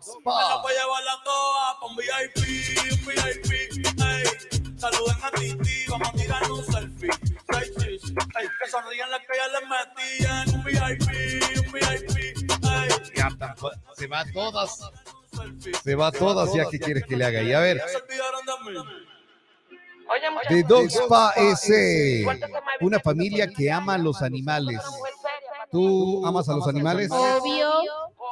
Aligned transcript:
Spa. 0.00 0.62
voy 0.62 0.72
a 0.72 0.82
llevar 0.82 1.04
la 1.04 1.22
toa 1.24 1.78
con 1.80 1.96
VIP, 1.96 2.36
un 2.92 3.06
VIP, 3.06 3.52
ey. 4.02 4.78
Saluden 4.78 5.16
a 5.22 5.30
Titi, 5.32 5.84
vamos 5.88 6.08
a 6.08 6.12
tirar 6.12 6.50
un 6.50 6.64
selfie. 6.64 7.10
Ay, 7.48 7.70
chis, 7.78 8.02
ey, 8.10 8.48
que 8.62 8.70
sonrían 8.70 9.10
las 9.10 9.20
que 9.20 9.36
ya 9.36 9.48
les 9.48 9.64
metían. 9.68 10.54
Un 10.54 10.64
VIP, 10.64 11.66
un 11.66 11.72
VIP, 11.72 12.16
ey. 12.18 12.88
Ya, 13.14 13.28
Se 13.94 14.06
va 14.06 14.20
a 14.20 14.24
todas. 14.32 14.78
Se 15.84 15.94
va 15.94 16.06
a 16.08 16.12
todas 16.12 16.52
ya 16.54 16.68
que 16.70 16.78
quieres 16.78 17.04
que 17.04 17.16
le 17.16 17.24
haga. 17.26 17.42
Y 17.42 17.52
a 17.52 17.60
ver, 17.60 17.82
de 20.48 20.62
Dog 20.64 20.86
Spa 20.90 21.34
eh, 21.36 22.24
una 22.80 22.98
familia 23.00 23.48
que 23.48 23.70
ama 23.70 23.94
a 23.94 23.98
los 23.98 24.22
animales. 24.22 24.80
¿Tú 25.70 26.26
amas 26.26 26.48
a 26.48 26.54
los 26.54 26.66
animales? 26.66 27.08
Obvio. 27.12 27.70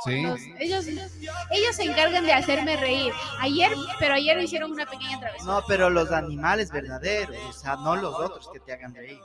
Sí. 0.04 0.22
Los- 0.22 0.40
ellos, 0.60 0.86
ellos 0.86 1.74
se 1.76 1.82
encargan 1.84 2.24
de 2.24 2.32
hacerme 2.32 2.76
reír. 2.76 3.12
Ayer, 3.40 3.72
pero 3.98 4.14
ayer 4.14 4.36
me 4.36 4.44
hicieron 4.44 4.70
una 4.72 4.86
pequeña 4.86 5.18
travesura. 5.18 5.52
No, 5.54 5.62
pero 5.66 5.90
los 5.90 6.10
animales 6.12 6.70
verdaderos, 6.70 7.36
o 7.48 7.52
sea, 7.52 7.76
no 7.76 7.96
los 7.96 8.14
otros 8.14 8.48
que 8.52 8.60
te 8.60 8.72
hagan 8.72 8.94
reír. 8.94 9.18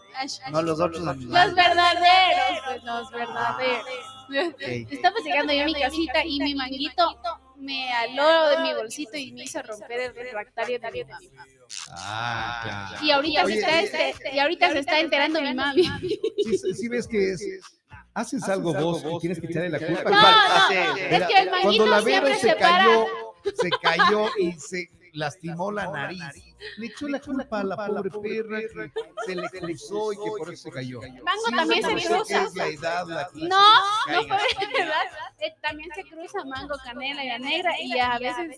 No 0.51 0.61
los 0.63 0.79
otros 0.79 0.99
Los 1.03 1.15
animales. 1.15 1.55
verdaderos, 1.55 2.59
pues 2.67 2.83
los 2.83 3.11
verdaderos. 3.11 3.85
Estaba 4.91 5.15
llegando 5.23 5.53
yo 5.53 5.63
a 5.63 5.65
mi 5.65 5.73
casita 5.73 6.25
y 6.25 6.39
mi 6.39 6.55
manguito 6.55 7.19
me 7.57 7.91
aló 7.93 8.49
de 8.49 8.57
mi 8.59 8.73
bolsito 8.73 9.15
y 9.15 9.31
me 9.31 9.43
hizo 9.43 9.61
romper 9.61 9.99
el 9.99 10.15
refractario 10.15 10.79
de 10.79 10.91
mi 10.91 11.03
mami. 11.03 11.29
Ah, 11.91 12.95
ya. 12.99 13.05
Y 13.05 13.11
ahorita, 13.11 13.43
Oye, 13.45 13.53
se 13.61 13.79
está, 13.83 14.07
este- 14.09 14.35
y 14.35 14.39
ahorita 14.39 14.71
se 14.71 14.79
está 14.79 14.99
enterando 14.99 15.41
mi 15.41 15.53
mami. 15.53 15.83
Sí, 15.83 16.73
sí 16.73 16.87
ves 16.89 17.07
que 17.07 17.31
es, 17.31 17.41
haces 18.13 18.43
algo 18.49 18.73
vos 18.73 19.03
y 19.03 19.19
tienes 19.19 19.39
que 19.39 19.47
echarle 19.47 19.69
la 19.69 19.79
culpa. 19.79 20.09
No, 20.09 20.21
no, 20.21 20.95
es 20.97 21.27
que 21.27 21.39
el 21.39 21.49
Cuando 21.49 21.85
la 21.87 22.01
siempre 22.01 22.35
se 22.35 22.49
se 22.49 22.55
para. 22.55 22.77
cayó, 22.85 23.07
se 23.55 23.69
cayó 23.81 24.27
y 24.37 24.51
se 24.53 24.89
lastimó 25.13 25.71
la 25.71 25.87
nariz. 25.87 26.21
Le 26.77 26.87
echó 26.87 27.07
la 27.07 27.19
culpa 27.19 27.59
a 27.59 27.63
la 27.63 27.75
pobre 27.75 28.09
perra 28.09 28.59
que 28.61 29.03
se 29.25 29.35
le 29.35 29.49
cruzó 29.49 30.13
y 30.13 30.15
que 30.15 30.29
por 30.37 30.53
eso 30.53 30.63
se 30.63 30.71
cayó. 30.71 31.01
Mango 31.01 31.41
Sí, 31.47 31.55
también 31.55 31.83
se 31.83 32.07
cruza. 32.07 32.43
es 32.43 32.55
la 32.55 32.67
edad 32.67 33.07
la 33.07 33.29
No, 33.33 33.61
no 34.07 34.21
fue 34.23 34.67
verdad. 34.77 35.03
Eh, 35.39 35.53
también 35.61 35.89
se 35.93 36.03
cruza 36.03 36.43
mango, 36.45 36.75
canela 36.83 37.23
y 37.23 37.27
la 37.27 37.39
negra 37.39 37.73
y 37.79 37.99
a 37.99 38.17
veces 38.17 38.57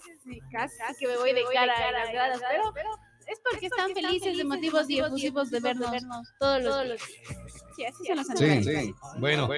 casi 0.52 0.78
que 1.00 1.08
me 1.08 1.18
voy 1.18 1.34
de 1.34 1.44
cara 1.52 1.74
a 1.88 1.92
las 1.92 2.12
gradas, 2.12 2.42
pero 2.74 3.00
es 3.28 3.40
porque 3.50 3.68
están 3.68 3.94
felices 3.94 4.38
de 4.38 4.44
motivos 4.44 4.90
y 4.90 5.00
efusivos 5.00 5.50
de 5.50 5.60
vernos 5.60 5.94
todos 6.40 6.64
los 6.64 6.86
días. 6.86 7.56
Sí, 7.76 7.84
así 7.84 8.06
son 8.06 8.18
los 8.18 8.28
Sí, 8.28 8.64
sí. 8.64 8.96
Bueno, 9.20 9.50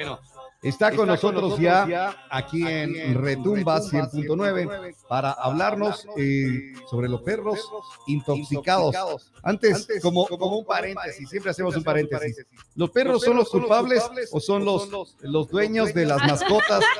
está 0.62 0.96
con 0.96 1.08
nosotros 1.08 1.60
ya 1.60 2.16
aquí 2.32 2.66
en 2.66 3.22
Retumba 3.22 3.80
100.9 3.80 4.95
para 5.08 5.32
hablarnos 5.32 6.08
eh, 6.18 6.73
sobre 6.90 7.10
los 7.10 7.22
perros 7.22 7.60
intoxicados. 8.08 9.32
Antes, 9.44 9.88
como, 10.02 10.26
como 10.28 10.58
un 10.58 10.66
paréntesis, 10.66 11.30
siempre 11.30 11.52
hacemos 11.52 11.76
un 11.76 11.84
paréntesis. 11.84 12.45
¿Los 12.76 12.90
perros 12.90 13.22
son 13.23 13.38
los 13.38 13.50
culpables 13.50 14.04
o 14.32 14.40
son 14.40 14.66
los, 14.66 14.90
los 15.22 15.48
dueños 15.50 15.94
de 15.94 16.06
las 16.06 16.22
mascotas? 16.23 16.84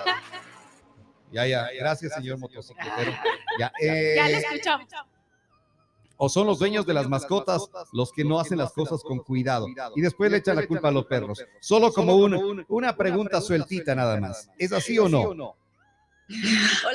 Ya, 1.30 1.46
ya, 1.46 1.68
gracias, 1.78 2.14
señor 2.14 2.38
motocicletero. 2.38 3.12
Ya, 3.60 3.70
eh, 3.82 4.14
Ya 4.16 4.30
lo 4.30 4.38
escuchamos. 4.38 4.88
O 6.18 6.30
son 6.30 6.48
los 6.48 6.60
dueños 6.60 6.86
de 6.86 6.94
las 6.94 7.08
mascotas 7.08 7.70
los 7.94 8.12
que 8.12 8.24
no 8.24 8.40
hacen 8.40 8.58
las 8.58 8.74
cosas 8.74 9.02
con 9.04 9.20
cuidado 9.20 9.68
y 9.96 10.02
después 10.02 10.32
le 10.32 10.38
echan 10.38 10.56
la 10.56 10.66
culpa 10.68 10.88
a 10.90 10.92
los 10.92 11.06
perros. 11.06 11.44
Solo 11.62 11.92
como 11.94 12.16
un- 12.16 12.66
una 12.68 12.96
pregunta 12.96 13.40
sueltita 13.42 13.94
nada 13.96 14.20
más. 14.20 14.50
¿Es 14.58 14.72
así 14.74 14.98
o 15.00 15.08
no? 15.08 15.56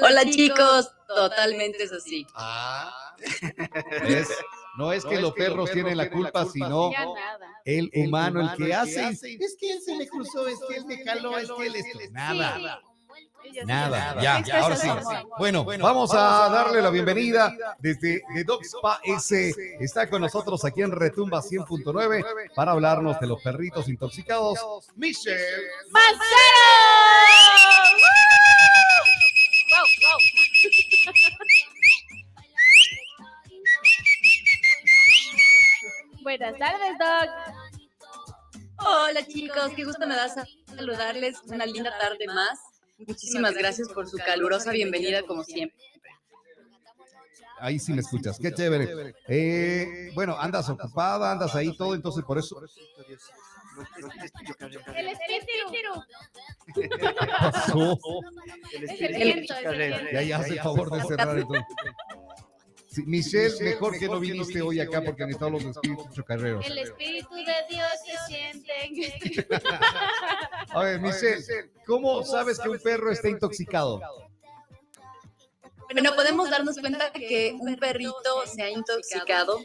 Hola 0.03 0.25
chicos, 0.29 0.91
totalmente 1.09 1.85
es 1.85 1.93
así. 1.93 2.27
Ah, 2.35 3.15
¿ves? 4.03 4.29
No 4.77 4.93
es 4.93 5.05
que 5.05 5.21
los 5.21 5.33
perros 5.33 5.71
tienen 5.71 5.97
la 5.97 6.11
culpa, 6.11 6.45
sino 6.47 6.91
el 7.65 7.91
humano, 7.95 8.41
el 8.41 8.57
que 8.57 8.75
hace. 8.75 9.09
Es 9.11 9.57
que 9.59 9.73
él 9.73 9.81
se 9.81 9.97
le 9.97 10.09
cruzó, 10.09 10.47
es 10.49 10.59
que 10.69 10.77
él 10.77 10.85
me 10.87 11.03
caló, 11.03 11.39
es 11.39 11.51
que 11.51 11.67
él 11.67 11.77
esto. 11.77 11.99
Nada. 12.11 12.57
Ellos 12.59 12.81
Nada, 13.65 14.21
ya, 14.21 14.43
ya, 14.43 14.61
ahora 14.61 14.77
sí. 14.77 14.89
Bueno, 15.39 15.65
vamos 15.65 16.13
a 16.15 16.49
darle 16.49 16.83
la 16.83 16.91
bienvenida 16.91 17.53
desde 17.79 18.23
The 18.35 18.45
Dog 18.45 18.63
Spa 18.65 19.01
S. 19.05 19.55
Está 19.81 20.09
con 20.09 20.23
nosotros 20.23 20.65
aquí 20.65 20.83
en 20.83 20.93
Retumba 20.93 21.41
100.9 21.41 22.53
para 22.55 22.73
hablarnos 22.73 23.19
de 23.21 23.27
los 23.27 23.43
perritos 23.43 23.89
intoxicados. 23.89 24.59
Michelle. 24.97 25.39
¡Mancero! 25.91 26.21
¡Wow! 29.71 29.87
¡Wow! 30.03 30.19
Buenas 36.23 36.57
tardes, 36.57 36.99
Doc. 36.99 37.31
Hola 38.85 39.27
chicos, 39.27 39.73
qué 39.77 39.85
gusto 39.85 40.07
me 40.07 40.15
da 40.17 40.29
saludarles 40.29 41.41
una 41.47 41.67
linda 41.67 41.97
tarde 41.99 42.27
más. 42.27 42.72
Muchísimas 43.07 43.55
gracias 43.55 43.89
por 43.89 44.09
su 44.09 44.17
calurosa 44.19 44.73
bienvenida 44.73 45.23
como 45.23 45.45
siempre. 45.45 45.79
Ahí 47.59 47.79
sí 47.79 47.93
me 47.93 48.01
escuchas, 48.01 48.39
qué 48.41 48.53
chévere. 48.53 49.15
Eh, 49.29 50.11
bueno, 50.15 50.37
andas 50.37 50.69
ocupada, 50.69 51.31
andas 51.31 51.55
ahí 51.55 51.77
todo, 51.77 51.95
entonces 51.95 52.25
por 52.25 52.39
eso. 52.39 52.61
El 54.97 55.09
espíritu. 55.09 56.03
pasó? 57.39 57.99
El 58.73 58.85
Es 58.85 59.01
el 59.01 59.15
espíritu. 59.15 59.55
Ya, 60.13 60.23
ya 60.23 60.39
hace 60.39 60.57
favor 60.57 60.91
de 60.91 61.03
cerrar 61.03 61.39
entonces. 61.39 61.65
Sí, 62.93 63.05
Michelle, 63.07 63.55
mejor 63.65 63.99
que 63.99 64.07
no 64.07 64.21
viniste 64.21 64.61
hoy 64.61 64.79
acá 64.79 65.01
porque 65.03 65.23
han 65.23 65.31
estado 65.31 65.53
los 65.53 65.65
espíritus 65.65 66.11
chocarreros. 66.11 66.67
El 66.67 66.77
espíritu 66.77 67.35
de 67.37 67.55
Dios 67.71 67.89
se 68.05 68.35
siente. 68.35 69.49
A 70.75 70.83
ver, 70.83 71.01
Michelle, 71.01 71.43
¿cómo 71.87 72.23
sabes 72.23 72.59
que 72.59 72.69
un 72.69 72.79
perro 72.79 73.11
está 73.11 73.31
intoxicado? 73.31 73.99
Bueno, 75.93 76.15
podemos 76.15 76.51
darnos 76.51 76.79
cuenta 76.79 77.11
que 77.13 77.55
un 77.59 77.77
perrito 77.77 78.13
se 78.47 78.63
ha 78.63 78.71
intoxicado 78.71 79.59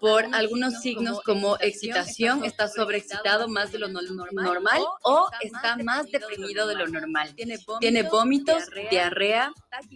por 0.00 0.24
algunos 0.32 0.80
signos 0.80 1.20
como 1.22 1.56
excitación, 1.60 2.44
está 2.44 2.68
sobreexcitado 2.68 3.48
más 3.48 3.70
de 3.72 3.78
lo 3.78 3.88
no- 3.88 4.00
normal 4.32 4.82
o 5.02 5.28
está 5.40 5.76
más 5.84 6.06
deprimido 6.10 6.66
de 6.66 6.74
lo 6.74 6.86
normal. 6.88 7.34
Tiene 7.80 8.02
vómitos, 8.02 8.64
diarrea, 8.90 9.52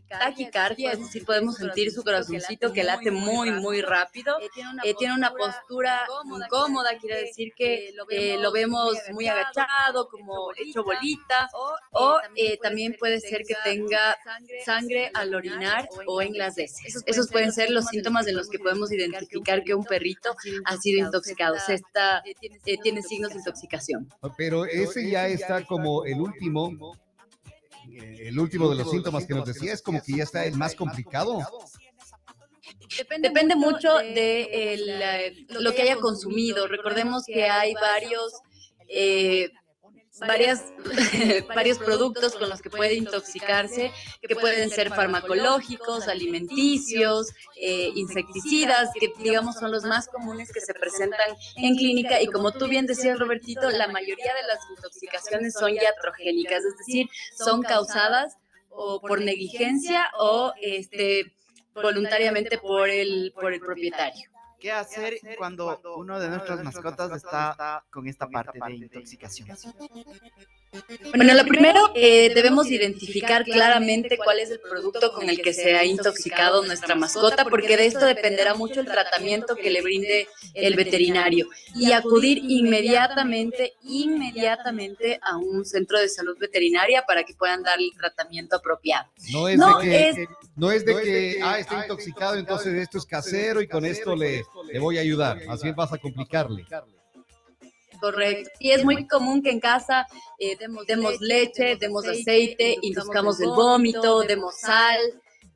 taquicardia, 0.08 0.92
es 0.92 1.00
decir, 1.00 1.24
podemos 1.24 1.56
sentir 1.56 1.90
su 1.90 2.02
corazoncito 2.04 2.72
que 2.72 2.84
late 2.84 3.10
muy, 3.10 3.50
muy 3.50 3.80
rápido. 3.82 4.38
Eh, 4.84 4.94
tiene 4.98 5.14
una 5.14 5.32
postura 5.32 6.06
incómoda, 6.46 6.90
quiere 6.98 7.22
decir 7.22 7.52
que 7.56 7.92
eh, 8.10 8.36
lo 8.38 8.52
vemos 8.52 8.94
muy 9.12 9.26
agachado, 9.26 10.08
como 10.08 10.52
hecho 10.56 10.84
bolita, 10.84 11.48
o 11.92 12.18
eh, 12.36 12.58
también 12.62 12.94
puede 12.98 13.20
ser 13.20 13.42
que 13.46 13.54
tenga 13.64 14.16
sangre 14.64 15.10
al 15.14 15.34
orinar 15.34 15.71
o 16.06 16.22
en 16.22 16.36
las 16.36 16.58
heces. 16.58 17.02
Esos 17.06 17.28
pueden 17.28 17.52
ser 17.52 17.70
los 17.70 17.86
síntomas 17.86 18.26
en 18.26 18.36
los 18.36 18.48
que 18.48 18.58
podemos 18.58 18.92
identificar 18.92 19.62
que 19.64 19.74
un 19.74 19.84
perrito 19.84 20.34
ha 20.64 20.76
sido 20.76 21.04
intoxicado, 21.04 21.56
o 21.56 21.60
sea, 21.60 21.74
está, 21.74 22.22
eh, 22.64 22.78
tiene 22.82 23.02
signos 23.02 23.30
de 23.32 23.38
intoxicación. 23.38 24.08
Pero 24.36 24.64
ese 24.64 25.10
ya 25.10 25.28
está 25.28 25.64
como 25.64 26.04
el 26.04 26.20
último, 26.20 26.96
eh, 27.90 28.28
el 28.28 28.38
último 28.38 28.68
de 28.70 28.76
los 28.76 28.90
síntomas 28.90 29.26
que 29.26 29.34
nos 29.34 29.46
decía, 29.46 29.72
es 29.72 29.82
como 29.82 30.02
que 30.02 30.16
ya 30.16 30.24
está 30.24 30.44
el 30.44 30.56
más 30.56 30.74
complicado. 30.74 31.38
Depende 33.20 33.56
mucho 33.56 33.96
de 33.96 34.74
el, 34.74 34.88
eh, 35.02 35.46
lo 35.48 35.74
que 35.74 35.82
haya 35.82 35.96
consumido. 35.96 36.66
Recordemos 36.66 37.24
que 37.24 37.44
hay 37.44 37.74
varios, 37.74 38.40
eh, 38.88 39.50
varias, 40.26 40.72
varios 41.54 41.78
productos 41.86 42.34
con 42.34 42.48
los 42.48 42.62
que 42.62 42.70
puede 42.70 42.94
intoxicarse, 42.94 43.92
que 44.20 44.36
pueden 44.36 44.70
ser 44.70 44.90
farmacológicos, 44.90 46.08
alimenticios, 46.08 47.32
eh, 47.60 47.90
insecticidas, 47.94 48.90
que 48.98 49.12
digamos 49.18 49.56
son 49.56 49.70
los 49.70 49.84
más 49.84 50.08
comunes 50.08 50.52
que 50.52 50.60
se 50.60 50.74
presentan 50.74 51.36
en 51.56 51.76
clínica. 51.76 52.20
Y 52.20 52.26
como 52.26 52.52
tú 52.52 52.68
bien 52.68 52.86
decías, 52.86 53.18
Robertito, 53.18 53.70
la 53.70 53.88
mayoría 53.88 54.34
de 54.34 54.42
las 54.46 54.58
intoxicaciones 54.76 55.54
son 55.54 55.74
iatrogénicas, 55.74 56.64
es 56.64 56.76
decir, 56.78 57.08
son 57.36 57.62
causadas 57.62 58.36
o 58.70 59.00
por 59.00 59.20
negligencia 59.20 60.10
o 60.18 60.52
este 60.60 61.32
voluntariamente 61.74 62.58
por 62.58 62.88
el, 62.88 63.32
por 63.34 63.52
el 63.52 63.60
propietario. 63.60 64.31
¿Qué 64.62 64.70
hacer 64.70 65.18
cuando 65.36 65.80
uno 65.96 66.20
de 66.20 66.28
nuestras 66.28 66.62
mascotas 66.62 67.10
está 67.16 67.84
con 67.90 68.06
esta 68.06 68.28
parte 68.28 68.60
de 68.64 68.74
intoxicación? 68.76 69.48
Bueno, 71.16 71.34
lo 71.34 71.44
primero, 71.44 71.90
eh, 71.94 72.32
debemos 72.34 72.70
identificar 72.70 73.44
claramente 73.44 74.16
cuál 74.16 74.38
es 74.38 74.50
el 74.52 74.60
producto 74.60 75.12
con 75.12 75.28
el 75.28 75.42
que 75.42 75.52
se 75.52 75.76
ha 75.76 75.84
intoxicado 75.84 76.64
nuestra 76.64 76.94
mascota, 76.94 77.44
porque 77.44 77.76
de 77.76 77.86
esto 77.86 78.06
dependerá 78.06 78.54
mucho 78.54 78.80
el 78.80 78.86
tratamiento 78.86 79.54
que 79.56 79.70
le 79.70 79.82
brinde 79.82 80.28
el 80.54 80.74
veterinario 80.76 81.48
y 81.74 81.92
acudir 81.92 82.38
inmediatamente, 82.38 83.74
inmediatamente 83.82 85.18
a 85.22 85.36
un 85.36 85.64
centro 85.66 85.98
de 85.98 86.08
salud 86.08 86.38
veterinaria 86.38 87.04
para 87.04 87.24
que 87.24 87.34
puedan 87.34 87.62
darle 87.62 87.88
el 87.92 87.98
tratamiento 87.98 88.56
apropiado. 88.56 89.10
No 89.32 89.48
es 89.48 89.58
No, 89.58 89.78
de 89.78 89.84
que, 89.90 90.08
es- 90.08 90.16
no 90.56 90.70
es 90.70 90.86
de 90.86 91.02
que 91.02 91.40
ah, 91.42 91.58
está 91.58 91.82
intoxicado, 91.82 92.36
entonces 92.36 92.74
esto 92.74 92.96
es 92.96 93.04
casero 93.04 93.60
y 93.60 93.68
con 93.68 93.84
esto 93.84 94.16
le, 94.16 94.44
le 94.70 94.78
voy 94.78 94.98
a 94.98 95.00
ayudar. 95.00 95.38
Así 95.48 95.70
vas 95.72 95.92
a 95.92 95.98
complicarle. 95.98 96.66
Correcto. 98.00 98.50
Y 98.58 98.72
es 98.72 98.84
muy 98.84 99.06
común 99.06 99.42
que 99.42 99.50
en 99.50 99.60
casa 99.60 100.06
eh, 100.38 100.56
demos, 100.58 100.86
demos 100.86 101.20
leche, 101.20 101.76
demos 101.76 102.06
aceite, 102.06 102.76
induzcamos 102.82 103.40
el 103.40 103.50
vómito, 103.50 104.22
demos 104.22 104.56
sal 104.58 104.98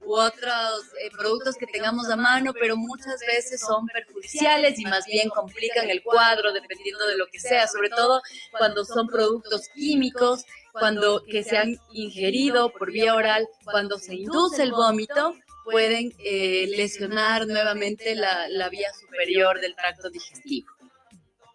u 0.06 0.14
otros 0.14 0.84
eh, 1.02 1.10
productos 1.10 1.56
que 1.56 1.66
tengamos 1.66 2.08
a 2.08 2.16
mano, 2.16 2.52
pero 2.52 2.76
muchas 2.76 3.18
veces 3.26 3.60
son 3.60 3.86
perjudiciales 3.86 4.78
y 4.78 4.84
más 4.84 5.04
bien 5.06 5.28
complican 5.28 5.90
el 5.90 6.02
cuadro 6.02 6.52
dependiendo 6.52 7.06
de 7.08 7.16
lo 7.16 7.26
que 7.26 7.40
sea, 7.40 7.66
sobre 7.66 7.90
todo 7.90 8.22
cuando 8.56 8.84
son 8.84 9.08
productos 9.08 9.68
químicos, 9.74 10.44
cuando 10.72 11.24
que 11.24 11.42
se 11.42 11.56
han 11.56 11.76
ingerido 11.92 12.70
por 12.70 12.92
vía 12.92 13.14
oral, 13.14 13.48
cuando 13.64 13.98
se 13.98 14.14
induce 14.14 14.62
el 14.62 14.70
vómito, 14.70 15.34
pueden 15.70 16.12
eh, 16.18 16.66
lesionar 16.76 17.46
nuevamente 17.46 18.14
la, 18.14 18.48
la 18.48 18.68
vía 18.68 18.92
superior 18.92 19.60
del 19.60 19.74
tracto 19.74 20.10
digestivo. 20.10 20.68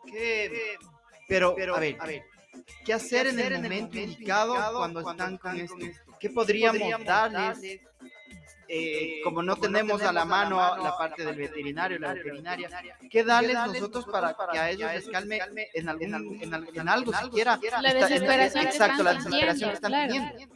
¿Qué? 0.05 0.75
Pero, 1.27 1.55
a 1.75 1.79
ver, 1.79 1.97
¿qué 2.85 2.93
hacer 2.93 3.27
en 3.27 3.39
el 3.39 3.53
momento 3.61 3.97
indicado 3.97 4.55
cuando 4.77 5.09
están 5.09 5.37
con 5.37 5.59
esto? 5.59 5.77
¿Qué 6.19 6.29
podríamos 6.29 7.03
darles? 7.05 7.79
Eh, 8.73 9.19
como 9.23 9.43
no 9.43 9.57
tenemos 9.57 10.01
a 10.01 10.13
la 10.13 10.23
mano 10.23 10.55
la 10.81 10.95
parte 10.97 11.25
del 11.25 11.35
veterinario, 11.35 11.99
la 11.99 12.13
veterinaria, 12.13 12.69
¿qué 13.09 13.23
darles 13.23 13.55
nosotros 13.55 14.05
para 14.05 14.33
que 14.49 14.57
a 14.57 14.69
ellos 14.71 14.89
les 14.93 15.09
calme 15.09 15.41
en, 15.73 15.89
algún, 15.89 16.41
en, 16.41 16.53
al- 16.53 16.69
en 16.73 16.87
algo 16.87 17.11
siquiera? 17.13 17.59
La 17.81 17.89
Está- 17.89 17.91
en- 17.91 17.99
desesperación 17.99 18.63
que 18.63 18.69
Exacto, 18.69 19.03
la 19.03 19.13
desesperación 19.15 19.69
que 19.71 19.75
están 19.75 19.91
teniendo. 19.91 20.55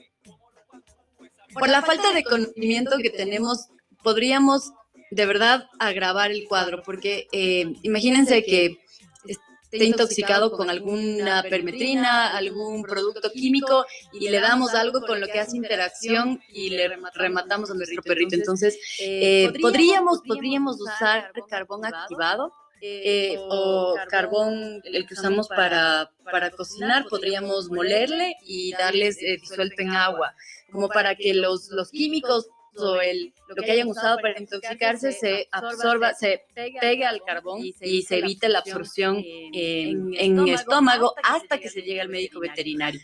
Por 1.59 1.69
la 1.69 1.81
falta 1.81 2.13
de 2.13 2.23
conocimiento 2.23 2.97
que 3.01 3.09
tenemos, 3.09 3.67
podríamos 4.03 4.71
de 5.11 5.25
verdad 5.25 5.65
agravar 5.79 6.31
el 6.31 6.45
cuadro, 6.47 6.81
porque 6.83 7.27
eh, 7.31 7.73
imagínense 7.83 8.43
que 8.43 8.77
esté 9.25 9.85
intoxicado 9.85 10.51
con 10.51 10.69
alguna 10.69 11.43
permetrina, 11.49 12.35
algún 12.37 12.83
producto 12.83 13.29
químico 13.31 13.85
y 14.13 14.29
le 14.29 14.39
damos 14.39 14.73
algo 14.73 15.01
con 15.01 15.19
lo 15.21 15.27
que 15.27 15.39
hace 15.39 15.57
interacción 15.57 16.41
y 16.53 16.69
le 16.69 16.87
rema- 16.87 17.11
rematamos 17.13 17.71
a 17.71 17.73
nuestro 17.73 18.01
perrito. 18.03 18.35
Entonces, 18.35 18.77
eh, 18.99 19.51
podríamos, 19.61 20.21
podríamos 20.27 20.79
usar 20.79 21.31
carbón 21.49 21.85
activado. 21.85 22.51
Eh, 22.87 23.37
o 23.39 23.95
carbón, 24.09 24.81
el 24.83 25.07
que 25.07 25.13
usamos 25.13 25.47
para, 25.47 26.11
para 26.31 26.51
cocinar, 26.51 27.05
podríamos 27.09 27.69
molerle 27.69 28.35
y 28.45 28.73
darles 28.73 29.21
eh, 29.21 29.37
disuelto 29.41 29.81
en 29.81 29.91
agua, 29.91 30.33
como 30.71 30.87
para 30.89 31.15
que 31.15 31.33
los, 31.33 31.69
los 31.69 31.91
químicos 31.91 32.47
o 32.77 32.99
el, 32.99 33.33
lo 33.47 33.55
que 33.55 33.71
hayan 33.71 33.87
usado 33.87 34.17
para 34.17 34.39
intoxicarse 34.39 35.11
se 35.11 35.47
absorba, 35.51 36.13
se 36.13 36.45
pegue 36.53 37.05
al 37.05 37.21
carbón 37.23 37.61
y 37.63 38.01
se 38.03 38.17
evite 38.17 38.49
la 38.49 38.59
absorción 38.59 39.21
en, 39.23 40.13
en 40.15 40.39
el 40.39 40.49
estómago 40.49 41.13
hasta 41.23 41.57
que 41.59 41.69
se 41.69 41.81
llegue 41.81 42.01
al 42.01 42.09
médico 42.09 42.39
veterinario. 42.39 42.99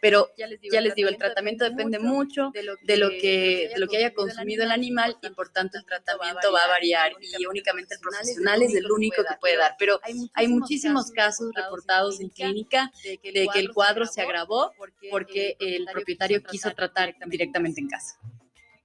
Pero 0.00 0.30
ya 0.36 0.80
les 0.80 0.94
digo, 0.94 1.08
el 1.08 1.16
tratamiento 1.16 1.64
depende 1.64 1.98
mucho 1.98 2.50
de 2.52 2.62
lo 2.96 3.10
que, 3.10 3.70
de 3.72 3.78
lo 3.78 3.88
que 3.88 3.96
haya 3.96 4.12
consumido 4.12 4.64
el 4.64 4.70
animal 4.70 5.16
y 5.22 5.30
por 5.30 5.50
tanto 5.50 5.78
el 5.78 5.84
tratamiento 5.84 6.52
va 6.52 6.60
a 6.64 6.68
variar 6.68 7.12
y 7.20 7.46
únicamente 7.46 7.94
el 7.94 8.00
profesional 8.00 8.62
es 8.62 8.74
el 8.74 8.90
único 8.90 9.22
que 9.22 9.34
puede 9.40 9.56
dar. 9.56 9.76
Pero 9.78 10.00
hay 10.34 10.48
muchísimos 10.48 11.10
casos 11.10 11.50
reportados 11.54 12.20
en 12.20 12.28
clínica 12.28 12.90
de 13.02 13.18
que 13.18 13.58
el 13.58 13.72
cuadro 13.72 14.06
se 14.06 14.22
agravó 14.22 14.72
porque 15.10 15.56
el 15.58 15.86
propietario 15.92 16.42
quiso 16.42 16.70
tratar 16.72 17.14
directamente 17.26 17.80
en 17.80 17.88
casa. 17.88 18.18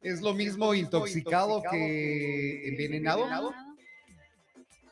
¿Es 0.03 0.21
lo 0.21 0.33
mismo 0.33 0.73
intoxicado 0.73 1.63
que 1.71 2.67
envenenado? 2.67 3.53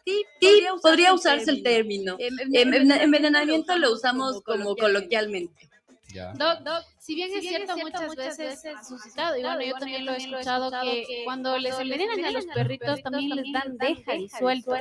Sí, 0.05 0.25
sí, 0.39 0.63
podría 0.81 1.13
usarse 1.13 1.51
el 1.51 1.63
término. 1.63 2.17
Enven- 2.17 3.01
Envenenamiento 3.01 3.77
lo 3.77 3.93
usamos 3.93 4.41
como 4.41 4.75
coloquialmente. 4.75 5.69
Ya. 6.13 6.33
Doc, 6.33 6.59
Doc, 6.61 6.83
si 6.99 7.15
bien 7.15 7.31
es 7.33 7.41
cierto, 7.41 7.77
muchas 7.77 8.15
veces 8.15 8.65
es 8.65 8.87
suscitado, 8.87 9.37
y 9.37 9.43
bueno, 9.43 9.61
yo 9.61 9.73
también 9.77 10.05
lo 10.05 10.13
he 10.13 10.17
escuchado, 10.17 10.71
que 10.81 11.21
cuando 11.23 11.57
les 11.57 11.77
envenenan 11.79 12.25
a 12.25 12.31
los 12.31 12.45
perritos 12.47 13.01
también 13.03 13.29
les 13.29 13.45
dan 13.53 13.77
deja 13.77 14.13
disuelto. 14.13 14.75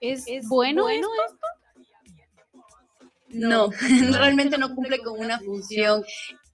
¿Es, 0.00 0.24
bueno 0.48 0.88
esto? 0.88 1.08
No, 3.28 3.68
realmente 4.18 4.56
no 4.56 4.74
cumple 4.74 4.98
con 5.00 5.18
una 5.20 5.38
función. 5.40 6.02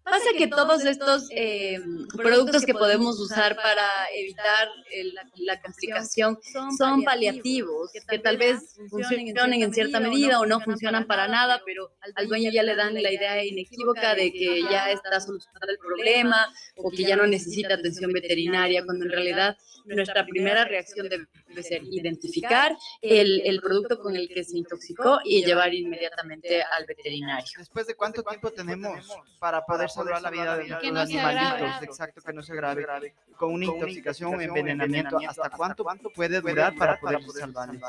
Pasa 0.04 0.30
que 0.36 0.48
todos 0.48 0.84
estos 0.84 1.28
eh, 1.30 1.78
productos 2.16 2.64
que 2.66 2.74
podemos 2.74 3.18
usar 3.20 3.54
para 3.56 3.86
evitar 4.14 4.68
el- 4.90 5.14
la, 5.14 5.22
la 5.36 5.60
complicación 5.62 6.38
son 6.76 7.02
paliativos, 7.04 7.90
que 8.08 8.18
tal 8.18 8.36
vez 8.36 8.76
funcionen 8.90 9.62
en 9.62 9.72
cierta 9.72 10.00
medida 10.00 10.40
o 10.40 10.46
no 10.46 10.60
funcionan 10.60 11.06
para 11.06 11.28
nada, 11.28 11.62
pero 11.64 11.92
al 12.16 12.26
dueño 12.28 12.50
ya 12.50 12.62
le 12.62 12.74
dan 12.74 12.94
la 13.00 13.12
idea 13.12 13.44
inequívoca 13.44 14.14
de 14.14 14.32
que 14.32 14.62
ya 14.70 14.90
está 14.90 15.20
solucionado 15.20 15.70
el 15.70 15.78
problema 15.78 16.52
o 16.76 16.90
que 16.90 17.04
ya 17.04 17.16
no 17.16 17.26
necesita 17.26 17.74
atención 17.74 18.12
veterinaria, 18.12 18.84
cuando 18.84 19.04
en 19.04 19.12
realidad 19.12 19.56
nuestra 19.84 20.24
primera 20.26 20.64
reacción 20.64 21.08
debe 21.08 21.26
ser 21.62 21.82
identificar 21.84 22.76
el, 23.00 23.40
el 23.44 23.60
producto 23.60 23.98
con 23.98 24.16
el 24.16 24.28
que 24.28 24.44
se 24.44 24.56
intoxicó 24.58 25.20
y 25.24 25.44
llevar 25.44 25.72
inmediatamente 25.74 26.62
al 26.62 26.86
veterinario. 26.86 27.50
¿Después 27.58 27.86
de 27.86 27.94
cuánto 27.94 28.22
tiempo 28.22 28.50
tenemos 28.52 29.06
para 29.38 29.62
poder 29.64 29.91
salvar 29.94 30.22
la 30.22 30.30
vida 30.30 30.56
de 30.56 30.68
se 30.68 30.74
animalitos? 30.74 31.16
agrave. 31.16 31.84
Exacto, 31.84 32.20
que 32.20 32.32
no 32.32 32.42
se 32.42 32.54
grave. 32.54 33.14
Con 33.36 33.52
una 33.52 33.66
intoxicación 33.66 34.34
o 34.34 34.40
envenenamiento, 34.40 35.18
¿hasta 35.28 35.50
cuánto 35.50 35.84
puede 36.14 36.40
durar 36.40 36.74
para 36.76 36.98
poder 36.98 37.20
salvarles? 37.38 37.80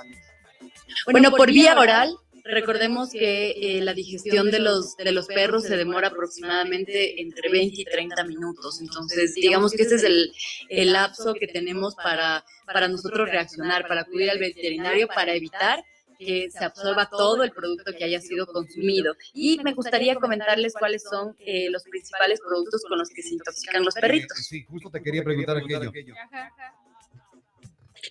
Bueno, 1.11 1.31
por 1.31 1.51
vía 1.51 1.77
oral, 1.77 2.15
recordemos 2.43 3.11
que 3.11 3.51
eh, 3.51 3.81
la 3.81 3.93
digestión 3.93 4.51
de 4.51 4.59
los, 4.59 4.95
de 4.97 5.11
los 5.11 5.27
perros 5.27 5.63
se 5.63 5.77
demora 5.77 6.09
aproximadamente 6.09 7.21
entre 7.21 7.49
20 7.49 7.81
y 7.81 7.85
30 7.85 8.23
minutos. 8.25 8.81
Entonces, 8.81 9.35
digamos 9.35 9.71
que 9.71 9.83
ese 9.83 9.95
es 9.95 10.03
el, 10.03 10.31
el 10.69 10.93
lapso 10.93 11.33
que 11.33 11.47
tenemos 11.47 11.95
para, 11.95 12.43
para 12.65 12.87
nosotros 12.87 13.29
reaccionar, 13.29 13.87
para 13.87 14.01
acudir 14.01 14.29
al 14.29 14.39
veterinario, 14.39 15.07
para 15.07 15.33
evitar 15.33 15.83
que 16.17 16.49
se 16.51 16.63
absorba 16.63 17.09
todo 17.09 17.43
el 17.43 17.51
producto 17.51 17.91
que 17.97 18.03
haya 18.03 18.19
sido 18.21 18.45
consumido. 18.47 19.15
Y 19.33 19.59
me 19.63 19.73
gustaría 19.73 20.15
comentarles 20.15 20.73
cuáles 20.73 21.03
son 21.03 21.35
eh, 21.39 21.69
los 21.69 21.83
principales 21.83 22.39
productos 22.39 22.83
con 22.87 22.97
los 22.99 23.09
que 23.09 23.21
se 23.21 23.33
intoxican 23.33 23.83
los 23.83 23.93
perritos. 23.95 24.37
Sí, 24.37 24.63
justo 24.63 24.89
te 24.89 25.01
quería 25.01 25.23
preguntar 25.23 25.57
aquello. 25.57 25.91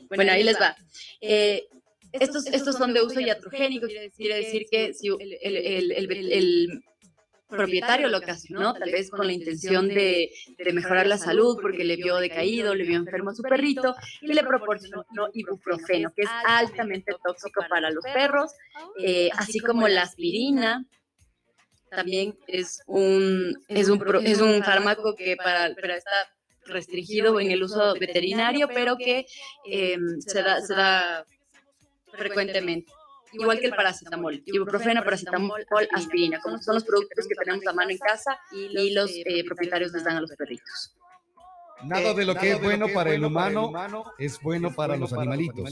Bueno, 0.09 0.33
ahí 0.33 0.43
les 0.43 0.59
va. 0.61 0.75
Eh, 1.21 1.67
estos, 2.13 2.47
estos 2.47 2.77
son 2.77 2.93
de 2.93 3.03
uso 3.03 3.21
iatrogénico, 3.21 3.87
quiere 4.17 4.37
decir 4.37 4.67
que 4.71 4.93
si 4.95 5.09
el, 5.09 5.39
el- 5.41 5.57
el- 5.57 5.93
el- 5.93 6.33
el 6.33 6.83
propietario 7.53 8.09
lo 8.09 8.19
ocasionó, 8.19 8.75
tal 8.75 8.91
vez 8.91 9.11
con 9.11 9.27
la 9.27 9.33
intención 9.33 9.89
de, 9.89 10.31
mejorar 10.73 11.07
la 11.07 11.19
salud, 11.19 11.59
porque 11.61 11.85
le 11.85 11.97
vio 11.97 12.17
decaído, 12.17 12.75
le 12.75 12.85
vio 12.85 12.97
enfermo 12.97 13.31
a 13.31 13.35
su 13.35 13.43
perrito, 13.43 13.95
y 14.21 14.33
le 14.33 14.43
proporcionó 14.43 15.05
ibuprofeno, 15.33 16.13
que 16.15 16.23
es 16.23 16.31
altamente 16.47 17.13
tóxico 17.25 17.65
para 17.69 17.91
los 17.91 18.05
perros, 18.05 18.53
eh, 18.99 19.31
así 19.37 19.61
como 19.61 19.89
la 19.89 20.03
aspirina. 20.03 20.85
También 21.91 22.39
es 22.47 22.83
un, 22.87 23.63
es 23.69 23.89
un, 23.91 24.03
es 24.25 24.41
un 24.41 24.63
fármaco 24.65 25.15
que 25.15 25.37
para, 25.37 25.75
para 25.75 25.97
está 25.97 26.11
restringido 26.65 27.39
en 27.39 27.51
el 27.51 27.63
uso 27.63 27.95
veterinario, 28.01 28.69
pero 28.73 28.97
que 28.97 29.27
eh, 29.67 29.99
se, 30.21 30.43
da, 30.43 30.61
se 30.63 30.75
da 30.75 31.27
frecuentemente. 32.13 32.93
Igual 33.33 33.61
que 33.61 33.67
el 33.67 33.75
paracetamol, 33.75 34.43
ibuprofeno, 34.45 35.03
paracetamol, 35.03 35.65
aspirina, 35.95 36.41
como 36.41 36.61
son 36.63 36.75
los 36.75 36.85
productos 36.85 37.27
que 37.27 37.35
tenemos 37.35 37.67
a 37.67 37.73
mano 37.73 37.91
en 37.91 37.99
casa 37.99 38.39
y 38.53 38.93
los 38.93 39.11
eh, 39.11 39.45
propietarios 39.45 39.93
les 39.93 40.05
dan 40.05 40.17
a 40.17 40.21
los 40.21 40.31
perritos. 40.37 40.97
Nada 41.85 42.15
de 42.15 42.25
lo 42.25 42.35
que 42.35 42.53
es 42.53 42.63
bueno 42.63 42.87
para 42.89 43.13
el 43.13 43.25
humano 43.25 43.73
es 44.19 44.39
bueno 44.41 44.73
para 44.75 44.97
los 44.97 45.13
animalitos. 45.13 45.71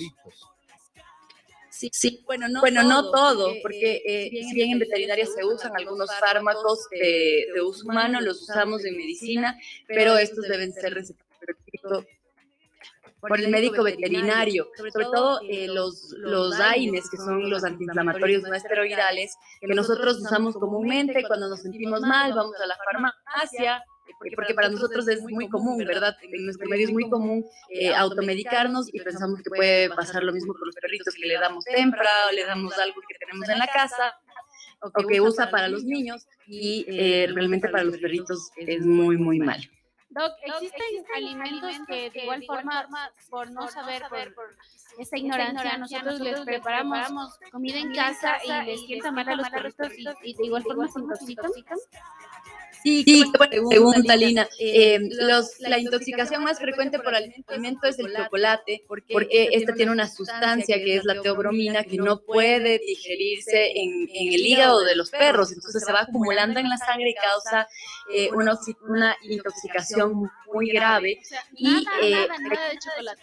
Sí, 1.71 1.89
sí. 1.93 2.23
Bueno, 2.27 2.49
no, 2.49 2.61
bueno, 2.61 2.83
no 2.83 3.11
todo, 3.11 3.55
porque 3.63 4.03
eh, 4.05 4.29
si 4.31 4.55
bien 4.55 4.73
en 4.73 4.81
veterinaria 4.81 5.25
se 5.25 5.45
usan 5.45 5.73
algunos 5.77 6.11
fármacos 6.19 6.87
de, 6.91 7.47
de 7.55 7.63
uso 7.63 7.85
humano, 7.85 8.21
los 8.21 8.43
usamos 8.43 8.85
en 8.85 8.97
medicina, 8.97 9.59
pero 9.87 10.19
estos 10.19 10.47
deben 10.47 10.73
ser 10.73 10.93
recetados 10.93 12.05
por 13.21 13.39
el 13.39 13.51
médico 13.51 13.83
veterinario, 13.83 14.69
sobre 14.77 15.05
todo 15.05 15.41
eh, 15.49 15.67
los, 15.69 16.15
los 16.19 16.59
AINES, 16.59 17.11
que 17.11 17.17
son 17.17 17.49
los 17.51 17.65
antiinflamatorios 17.65 18.43
no 18.43 18.55
esteroidales, 18.55 19.37
que 19.61 19.75
nosotros 19.75 20.19
usamos 20.19 20.55
comúnmente 20.55 21.23
cuando 21.27 21.49
nos 21.49 21.61
sentimos 21.61 22.01
mal, 22.01 22.33
vamos 22.33 22.57
a 22.61 22.67
la 22.67 22.77
farmacia, 22.77 23.85
porque 24.35 24.55
para 24.55 24.69
nosotros 24.69 25.07
es 25.09 25.23
muy 25.23 25.49
común, 25.49 25.79
¿verdad? 25.79 26.17
En 26.23 26.45
nuestro 26.45 26.69
medio 26.69 26.87
es 26.87 26.93
muy 26.93 27.09
común 27.09 27.45
eh, 27.71 27.95
automedicarnos 27.95 28.93
y 28.93 29.01
pensamos 29.01 29.41
que 29.43 29.51
puede 29.51 29.91
pasar 29.91 30.23
lo 30.23 30.33
mismo 30.33 30.53
con 30.55 30.67
los 30.67 30.75
perritos, 30.75 31.15
que 31.15 31.27
le 31.27 31.35
damos 31.35 31.65
tempra 31.65 32.09
o 32.29 32.35
le 32.35 32.45
damos 32.45 32.77
algo 32.79 33.01
que 33.09 33.15
tenemos 33.19 33.49
en 33.49 33.59
la 33.59 33.67
casa 33.67 34.15
o 34.83 35.07
que 35.07 35.21
usa 35.21 35.51
para 35.51 35.69
los 35.69 35.85
niños 35.85 36.27
y 36.47 36.85
eh, 36.89 37.29
realmente 37.33 37.69
para 37.69 37.85
los 37.85 37.99
perritos 37.99 38.51
es 38.57 38.85
muy, 38.85 39.17
muy 39.17 39.39
mal. 39.39 39.61
Doc, 40.11 40.33
¿existen 40.43 41.07
alimentos 41.15 41.77
que 41.87 42.11
de 42.11 42.23
igual 42.23 42.45
forma, 42.45 42.89
por 43.31 43.51
no 43.53 43.69
saber, 43.69 44.03
por 44.35 44.57
esa 44.99 45.17
ignorancia, 45.17 45.79
nosotros 45.79 46.21
les 46.21 46.41
preparamos 46.41 47.39
comida 47.53 47.79
en 47.79 47.95
casa 47.95 48.39
y 48.45 48.67
les 48.67 48.81
sienta 48.87 49.13
mal 49.13 49.29
a 49.29 49.37
los 49.37 49.49
perritos 49.49 49.93
y, 50.23 50.35
de 50.35 50.47
igual 50.47 50.65
forma 50.65 50.89
se 50.89 50.99
intoxican? 51.01 51.79
Sí, 52.83 53.05
sí 53.05 53.25
pregunta, 53.69 54.17
Lina. 54.17 54.49
Eh, 54.59 54.99
los, 55.21 55.61
la 55.61 55.79
intoxicación 55.79 56.43
más 56.43 56.59
frecuente 56.59 56.99
por 56.99 57.15
alimento 57.15 57.87
es 57.87 57.99
el 57.99 58.15
chocolate, 58.15 58.85
porque 58.89 59.49
este 59.53 59.73
tiene 59.73 59.93
una 59.93 60.09
sustancia 60.09 60.77
que 60.77 60.97
es 60.97 61.05
la 61.05 61.21
teobromina 61.21 61.85
que 61.85 61.97
no 61.97 62.21
puede 62.21 62.79
digerirse 62.79 63.73
en, 63.75 64.09
en 64.13 64.33
el 64.33 64.47
hígado 64.47 64.81
de 64.85 64.97
los 64.97 65.11
perros, 65.11 65.53
entonces 65.53 65.85
se 65.85 65.93
va 65.93 66.03
acumulando 66.03 66.61
en 66.61 66.69
la 66.69 66.79
sangre 66.79 67.11
y 67.11 67.15
causa 67.15 67.69
eh, 68.13 68.31
una, 68.33 68.59
una 68.89 69.17
intoxicación 69.23 70.31
muy 70.53 70.71
grave. 70.71 71.21
y, 71.55 71.85
eh, 72.03 72.27
nada 72.29 72.69
de 72.69 72.79
chocolate. 72.79 73.23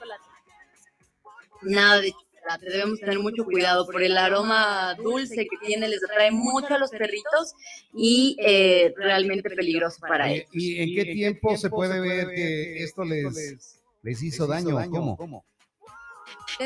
Nada 1.64 2.02
de 2.02 2.12
chocolate 2.12 2.27
debemos 2.62 3.00
tener 3.00 3.20
mucho 3.20 3.44
cuidado 3.44 3.86
por 3.86 4.02
el 4.02 4.18
aroma 4.18 4.96
dulce 4.96 5.48
que 5.48 5.66
tiene, 5.66 5.88
les 5.88 6.04
atrae 6.04 6.32
mucho 6.32 6.74
a 6.74 6.78
los 6.78 6.92
perritos 6.92 7.54
y 7.94 8.38
eh, 8.40 8.94
realmente 8.98 9.50
peligroso 9.50 9.98
para 10.02 10.32
ellos. 10.32 10.48
¿Y 10.54 10.82
en 10.82 10.96
qué 10.96 11.14
tiempo 11.14 11.58
se 11.58 11.70
puede 11.70 12.00
ver 12.00 12.28
que 12.34 12.84
esto 12.84 13.04
les, 13.04 13.82
les 14.02 14.24
hizo 14.24 14.48
daño? 14.48 14.78
¿Cómo? 14.90 15.46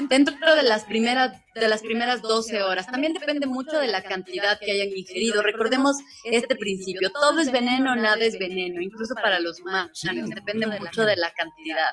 Dentro 0.10 0.56
de 0.56 0.64
las 0.64 0.86
primeras 0.86 1.34
de 1.54 1.68
las 1.68 1.82
primeras 1.82 2.22
12 2.22 2.64
horas. 2.64 2.88
También 2.88 3.14
depende 3.14 3.46
mucho 3.46 3.78
de 3.78 3.88
la 3.88 4.02
cantidad 4.02 4.58
que 4.60 4.72
hayan 4.72 4.90
ingerido. 4.96 5.42
Recordemos 5.42 5.98
este 6.24 6.56
principio, 6.56 7.12
todo 7.12 7.40
es 7.40 7.52
veneno, 7.52 7.96
nada 7.96 8.24
es 8.24 8.40
veneno, 8.40 8.82
incluso 8.82 9.14
para 9.16 9.40
los 9.40 9.60
humanos. 9.60 10.02
Depende 10.34 10.68
mucho 10.68 11.04
de 11.04 11.18
la 11.18 11.32
cantidad. 11.34 11.92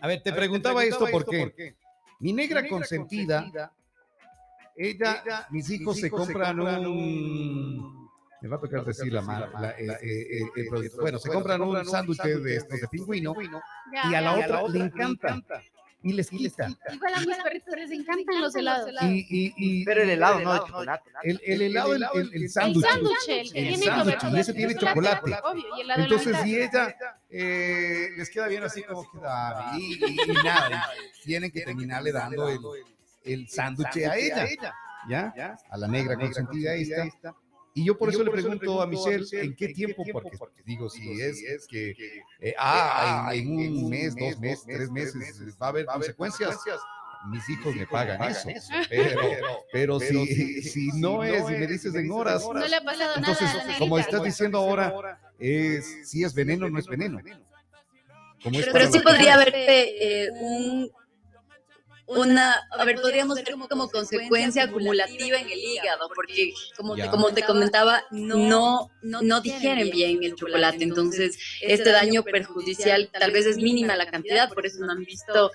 A 0.00 0.06
ver, 0.06 0.22
te 0.22 0.32
preguntaba 0.32 0.84
esto 0.84 1.06
porque 1.10 1.74
mi 2.20 2.32
negra 2.32 2.66
consentida, 2.68 3.72
ella, 4.76 5.46
mis 5.50 5.68
hijos 5.70 5.98
se 5.98 6.10
compran 6.10 6.60
un... 6.60 8.08
Me 8.42 8.48
va 8.48 8.56
a 8.56 8.60
tocar 8.60 8.84
decir 8.84 9.12
la 9.12 9.20
marca. 9.20 9.74
Eh, 9.78 10.40
eh, 10.56 10.70
bueno, 10.98 11.18
se 11.18 11.28
compran 11.30 11.60
un 11.60 11.84
sándwich 11.84 12.22
de 12.22 12.56
estos 12.56 12.80
de 12.80 12.88
pingüino 12.88 13.34
y 14.10 14.14
a 14.14 14.20
la 14.20 14.34
otra 14.36 14.62
le 14.68 14.84
encanta 14.84 15.36
y 16.02 16.12
les 16.12 16.30
quita. 16.30 16.68
Igual 16.92 17.14
a 17.14 17.20
mis 17.20 17.36
perritos 17.36 17.74
les 17.76 17.90
encantan 17.90 18.40
los 18.40 18.54
helados. 18.54 18.90
Y, 19.02 19.52
y, 19.56 19.84
Pero 19.84 20.02
el 20.02 20.10
helado 20.10 20.40
no 20.40 20.54
de 20.54 20.60
chocolate. 20.60 21.10
El, 21.22 21.40
el 21.44 21.62
helado, 21.62 21.94
el, 21.94 22.04
el, 22.14 22.30
el 22.34 22.50
sándwich. 22.50 22.84
El 23.54 23.76
sándwich, 23.76 24.22
y 24.32 24.38
ese 24.38 24.54
tiene 24.54 24.74
chocolate. 24.74 25.32
Entonces, 25.96 26.36
si 26.42 26.56
ella 26.56 26.96
eh, 27.28 28.08
les 28.16 28.30
queda 28.30 28.48
bien 28.48 28.62
así 28.64 28.82
como 28.82 29.10
queda, 29.10 29.72
y, 29.76 30.04
y, 30.04 30.32
nada, 30.44 30.88
tienen 31.24 31.50
que 31.50 31.60
terminarle 31.62 32.12
dando 32.12 32.48
el, 32.48 32.58
el 33.24 33.48
sándwich 33.48 33.96
a 33.98 34.16
ella. 34.16 34.46
¿Ya? 35.08 35.58
A 35.70 35.76
la 35.76 35.88
negra 35.88 36.16
consentida 36.16 36.74
esta. 36.74 37.34
Y 37.74 37.84
yo 37.84 37.96
por 37.96 38.08
eso 38.08 38.24
le 38.24 38.30
pregunto 38.30 38.82
a 38.82 38.86
Michelle 38.86 39.24
en 39.32 39.54
qué 39.54 39.68
tiempo, 39.68 40.04
porque, 40.12 40.62
digo, 40.64 40.90
si 40.90 41.20
es 41.20 41.66
que, 41.68 41.94
eh, 42.40 42.54
ah, 42.58 43.26
ah 43.28 43.34
en, 43.34 43.48
un 43.48 43.88
mes, 43.88 44.14
dos 44.16 44.38
meses, 44.38 44.64
tres 44.66 44.90
meses 44.90 45.56
va 45.60 45.66
a 45.66 45.68
haber 45.68 45.86
consecuencias, 45.86 46.58
mis 47.28 47.48
hijos 47.48 47.74
me 47.76 47.86
pagan 47.86 48.22
eso. 48.30 48.48
Pero, 48.90 49.64
pero 49.72 50.00
si, 50.00 50.62
si 50.62 50.88
no 50.94 51.22
es, 51.22 51.42
y 51.48 51.52
me 51.52 51.66
dices 51.66 51.94
en 51.94 52.10
horas, 52.10 52.42
no 52.42 52.54
le 52.54 52.76
ha 52.76 52.82
pasado 52.82 53.14
entonces, 53.16 53.54
nada 53.54 53.78
como 53.78 53.98
estás 53.98 54.22
diciendo 54.22 54.58
ahora, 54.58 55.20
es, 55.38 56.08
si 56.08 56.24
es 56.24 56.34
veneno, 56.34 56.68
no 56.68 56.78
es 56.78 56.86
veneno. 56.86 57.20
pero, 58.72 58.90
sí 58.90 59.00
podría 59.00 59.34
haber 59.34 59.52
eh, 59.54 60.28
un 60.40 60.90
una, 62.16 62.66
a 62.70 62.84
ver, 62.84 63.00
podríamos 63.00 63.36
ver 63.36 63.54
como 63.68 63.88
consecuencia 63.88 64.64
acumulativa 64.64 65.38
en 65.38 65.48
el 65.48 65.58
hígado, 65.58 66.10
porque 66.14 66.52
como, 66.76 66.96
como 67.10 67.32
te 67.32 67.42
comentaba, 67.42 68.02
no, 68.10 68.90
no, 69.02 69.40
digieren 69.40 69.90
bien 69.90 70.22
el 70.22 70.34
chocolate, 70.34 70.82
entonces 70.82 71.38
este 71.60 71.90
daño 71.90 72.24
perjudicial 72.24 73.08
tal 73.12 73.30
vez 73.30 73.46
es 73.46 73.56
mínima 73.58 73.96
la 73.96 74.10
cantidad, 74.10 74.48
por 74.52 74.66
eso 74.66 74.80
no 74.84 74.92
han 74.92 75.04
visto 75.04 75.50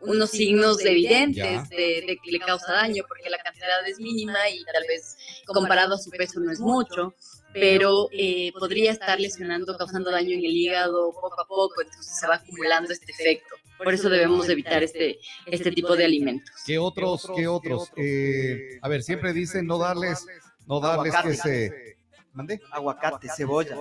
unos 0.00 0.30
signos 0.30 0.84
evidentes 0.84 1.68
de, 1.68 2.18
que 2.22 2.32
le 2.32 2.38
causa 2.40 2.72
daño, 2.72 3.04
porque 3.06 3.30
la 3.30 3.38
cantidad 3.38 3.86
es 3.86 4.00
mínima 4.00 4.48
y 4.48 4.64
tal 4.64 4.84
vez 4.88 5.16
comparado 5.46 5.94
a 5.94 5.98
su 5.98 6.10
peso 6.10 6.40
no 6.40 6.50
es 6.50 6.58
mucho, 6.58 7.14
pero 7.52 8.08
eh, 8.12 8.52
podría 8.58 8.92
estar 8.92 9.20
lesionando, 9.20 9.76
causando 9.76 10.10
daño 10.10 10.32
en 10.32 10.44
el 10.44 10.56
hígado 10.56 11.12
poco 11.12 11.40
a 11.40 11.46
poco, 11.46 11.82
entonces 11.82 12.18
se 12.18 12.26
va 12.26 12.36
acumulando 12.36 12.92
este 12.92 13.12
efecto. 13.12 13.59
Por 13.82 13.94
eso 13.94 14.08
debemos 14.10 14.48
evitar 14.48 14.82
este, 14.82 15.18
este 15.46 15.72
tipo 15.72 15.96
de 15.96 16.04
alimentos. 16.04 16.54
¿Qué 16.66 16.78
otros? 16.78 17.30
¿Qué 17.34 17.48
otros? 17.48 17.90
Eh, 17.96 18.78
a 18.82 18.88
ver, 18.88 19.02
siempre 19.02 19.32
dicen 19.32 19.66
no 19.66 19.78
darles, 19.78 20.26
no 20.66 20.80
darles 20.80 21.14
que 21.22 21.34
se... 21.34 21.96
¿Mande? 22.32 22.60
Aguacate, 22.70 23.28
cebolla. 23.34 23.76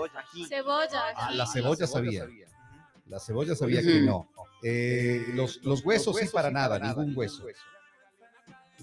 Cebolla. 0.48 1.04
Ah, 1.16 1.32
la 1.34 1.46
cebolla 1.46 1.86
sabía. 1.86 2.28
La 3.08 3.20
cebolla 3.20 3.56
sabía 3.56 3.82
que 3.82 4.02
no. 4.02 4.30
Eh, 4.64 5.26
los, 5.34 5.64
los 5.64 5.86
huesos 5.86 6.16
sí 6.18 6.28
para 6.32 6.50
nada, 6.50 6.80
ningún 6.80 7.16
hueso. 7.16 7.46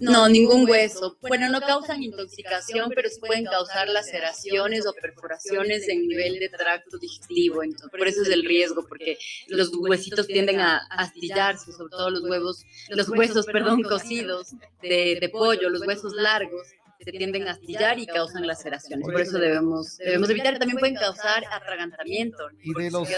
No, 0.01 0.29
ningún 0.29 0.69
hueso. 0.69 1.17
Bueno, 1.23 1.49
no 1.49 1.61
causan 1.61 2.03
intoxicación, 2.03 2.91
pero 2.95 3.09
sí 3.09 3.19
pueden 3.21 3.45
causar 3.45 3.89
laceraciones 3.89 4.87
o 4.87 4.93
perforaciones 4.93 5.89
en 5.89 6.07
nivel 6.07 6.39
de 6.39 6.49
tracto 6.49 6.99
digestivo. 6.99 7.63
Entonces, 7.63 7.91
por 7.91 8.07
eso 8.07 8.23
es 8.23 8.29
el 8.29 8.45
riesgo, 8.45 8.87
porque 8.87 9.19
los 9.49 9.75
huesitos 9.75 10.27
tienden 10.27 10.61
a 10.61 10.79
astillarse, 10.91 11.73
sobre 11.73 11.91
todo 11.91 12.11
los 12.11 12.23
huevos, 12.23 12.65
los 12.89 13.09
huesos, 13.09 13.47
perdón, 13.53 13.83
cocidos 13.83 14.53
de, 14.83 15.19
de 15.21 15.29
pollo, 15.29 15.71
los 15.71 15.87
huesos 15.87 16.13
largos 16.13 16.67
se 17.01 17.13
tienden 17.13 17.47
a 17.47 17.53
astillar 17.53 17.99
y 17.99 18.07
causan 18.07 18.47
laceraciones. 18.47 19.05
Por 19.05 19.21
eso 19.21 19.39
debemos, 19.39 19.97
debemos 19.99 20.31
evitar. 20.31 20.59
También 20.59 20.79
pueden 20.79 20.97
causar 20.97 21.45
atragantamiento. 21.53 22.49
Y 22.63 22.75
de 22.75 22.91
los, 22.91 23.09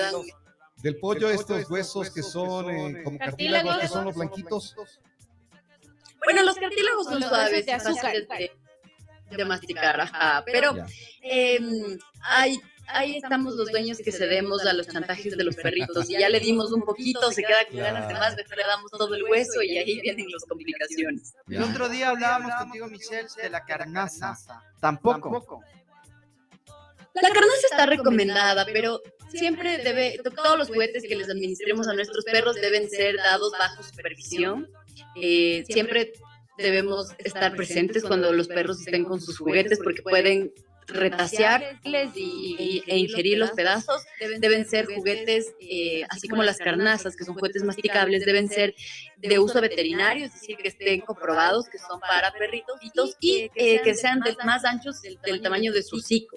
del 0.83 0.97
pollo, 0.97 1.31
estos 1.31 1.71
huesos 1.71 2.11
que 2.11 2.23
son 2.23 2.71
eh, 2.71 3.03
como 3.03 3.19
cartílagos, 3.19 3.79
que 3.79 3.89
son 3.89 4.05
los 4.05 4.15
blanquitos. 4.15 4.77
Bueno, 6.25 6.43
los 6.43 6.57
cartílagos 6.57 7.07
son 7.07 7.23
suaves, 7.23 7.67
de 7.67 7.73
azúcar. 7.73 8.15
De, 9.31 9.45
masticar, 9.45 10.01
ajá. 10.01 10.43
Pero 10.47 10.75
eh, 11.23 11.59
hay 12.23 12.59
ahí 12.89 13.17
estamos 13.17 13.55
los 13.55 13.71
dueños 13.71 13.99
que 13.99 14.11
cedemos 14.13 14.65
a 14.67 14.73
los 14.73 14.89
chantajes 14.89 15.37
de 15.37 15.45
los 15.45 15.57
perritos 15.57 16.09
y 16.11 16.19
ya 16.19 16.29
le 16.29 16.41
dimos 16.41 16.73
un 16.73 16.83
poquito, 16.83 17.31
se 17.31 17.43
queda 17.43 17.59
con 17.71 17.79
ganas 17.79 18.09
de 18.09 18.15
más, 18.15 18.37
después 18.37 18.59
le 18.59 18.65
damos 18.65 18.91
todo 18.91 19.15
el 19.15 19.23
hueso 19.25 19.63
y 19.63 19.79
ahí 19.79 20.01
vienen 20.01 20.27
las 20.31 20.45
complicaciones. 20.45 21.35
El 21.49 21.63
otro 21.63 21.89
día 21.89 22.11
hablábamos 22.11 22.53
contigo, 22.55 22.87
Michelle, 22.89 23.29
de 23.41 23.51
la 23.51 23.65
carnaza. 23.65 24.37
Tampoco. 24.81 25.63
La 27.15 27.31
carnaza 27.31 27.67
está 27.71 27.87
recomendada, 27.87 28.65
pero 28.67 29.01
siempre 29.31 29.79
debe, 29.79 30.19
todos 30.35 30.57
los 30.57 30.69
juguetes 30.69 31.03
que 31.03 31.17
les 31.17 31.29
administremos 31.29 31.89
a 31.89 31.95
nuestros 31.95 32.25
perros 32.25 32.57
deben 32.57 32.89
ser 32.89 33.17
dados 33.17 33.53
bajo 33.59 33.83
supervisión. 33.83 34.69
Eh, 35.17 35.65
siempre 35.69 36.13
debemos 36.57 37.09
estar 37.19 37.55
presentes 37.55 38.05
cuando 38.05 38.33
los 38.33 38.49
perros 38.49 38.81
estén 38.81 39.05
con 39.05 39.21
sus 39.21 39.39
juguetes 39.39 39.79
porque 39.83 40.03
pueden 40.03 40.53
retasearles 40.89 42.11
y, 42.17 42.83
e 42.87 42.99
ingerir 42.99 43.39
los 43.39 43.51
pedazos. 43.51 44.05
Deben 44.41 44.67
ser 44.67 44.87
juguetes, 44.87 45.55
eh, 45.61 46.05
así 46.09 46.29
como 46.29 46.43
las 46.43 46.59
carnazas, 46.59 47.15
que 47.15 47.25
son 47.25 47.35
juguetes 47.35 47.63
masticables, 47.63 48.25
deben 48.25 48.49
ser 48.49 48.75
de 49.19 49.39
uso 49.39 49.61
veterinario, 49.61 50.27
es 50.27 50.33
decir, 50.33 50.57
que 50.57 50.69
estén 50.69 51.01
comprobados 51.01 51.69
que 51.69 51.79
son 51.79 52.01
para 52.01 52.33
perritos 52.33 52.81
y 53.21 53.51
eh, 53.55 53.81
que 53.83 53.95
sean 53.95 54.23
más 54.45 54.65
anchos 54.65 55.03
del 55.03 55.41
tamaño 55.41 55.73
de 55.73 55.83
su 55.83 55.97
hocico. 55.97 56.37